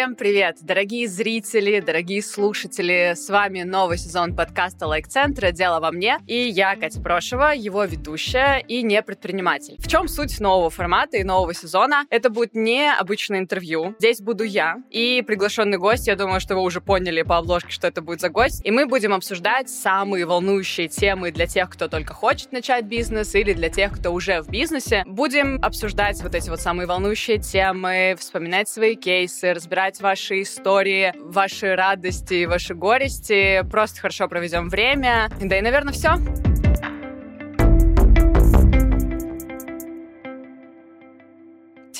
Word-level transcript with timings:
Всем 0.00 0.14
привет, 0.14 0.56
дорогие 0.62 1.06
зрители, 1.06 1.78
дорогие 1.80 2.22
слушатели. 2.22 3.12
С 3.14 3.28
вами 3.28 3.64
новый 3.64 3.98
сезон 3.98 4.34
подкаста 4.34 4.86
Лайк-центра 4.86 5.50
«Дело 5.50 5.78
во 5.78 5.92
мне». 5.92 6.20
И 6.26 6.48
я, 6.48 6.74
Катя 6.74 7.02
Прошева, 7.02 7.52
его 7.54 7.84
ведущая 7.84 8.64
и 8.66 8.82
не 8.82 9.02
предприниматель. 9.02 9.76
В 9.78 9.86
чем 9.88 10.08
суть 10.08 10.40
нового 10.40 10.70
формата 10.70 11.18
и 11.18 11.22
нового 11.22 11.52
сезона? 11.52 12.06
Это 12.08 12.30
будет 12.30 12.54
не 12.54 12.90
обычное 12.90 13.40
интервью. 13.40 13.94
Здесь 13.98 14.22
буду 14.22 14.42
я 14.42 14.78
и 14.88 15.20
приглашенный 15.20 15.76
гость. 15.76 16.06
Я 16.06 16.16
думаю, 16.16 16.40
что 16.40 16.54
вы 16.54 16.62
уже 16.62 16.80
поняли 16.80 17.20
по 17.20 17.36
обложке, 17.36 17.70
что 17.70 17.86
это 17.86 18.00
будет 18.00 18.22
за 18.22 18.30
гость. 18.30 18.64
И 18.64 18.70
мы 18.70 18.86
будем 18.86 19.12
обсуждать 19.12 19.68
самые 19.68 20.24
волнующие 20.24 20.88
темы 20.88 21.30
для 21.30 21.46
тех, 21.46 21.68
кто 21.68 21.88
только 21.88 22.14
хочет 22.14 22.52
начать 22.52 22.86
бизнес 22.86 23.34
или 23.34 23.52
для 23.52 23.68
тех, 23.68 23.92
кто 23.92 24.12
уже 24.12 24.40
в 24.40 24.48
бизнесе. 24.48 25.04
Будем 25.06 25.62
обсуждать 25.62 26.22
вот 26.22 26.34
эти 26.34 26.48
вот 26.48 26.62
самые 26.62 26.86
волнующие 26.86 27.36
темы, 27.36 28.16
вспоминать 28.18 28.66
свои 28.70 28.96
кейсы, 28.96 29.52
разбирать 29.52 29.89
разбирать 29.90 30.00
ваши 30.00 30.42
истории, 30.42 31.12
ваши 31.16 31.74
радости, 31.74 32.44
ваши 32.44 32.74
горести. 32.74 33.62
Просто 33.70 34.00
хорошо 34.00 34.28
проведем 34.28 34.68
время. 34.68 35.28
Да 35.40 35.58
и, 35.58 35.60
наверное, 35.60 35.92
все. 35.92 36.59